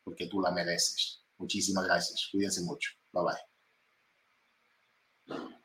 porque 0.09 0.27
tú 0.27 0.41
la 0.41 0.51
mereces. 0.51 1.23
Muchísimas 1.37 1.85
gracias. 1.85 2.29
Cuídense 2.33 2.63
mucho. 2.63 2.91
Bye 3.13 3.25
bye. 5.27 5.58